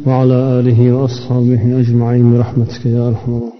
وعلى 0.08 0.38
آله 0.60 0.80
وأصحابه 0.96 1.62
أجمعين 1.82 2.26
برحمتك 2.34 2.82
يا 2.86 3.04
أرحم 3.10 3.32
الراحمين 3.38 3.57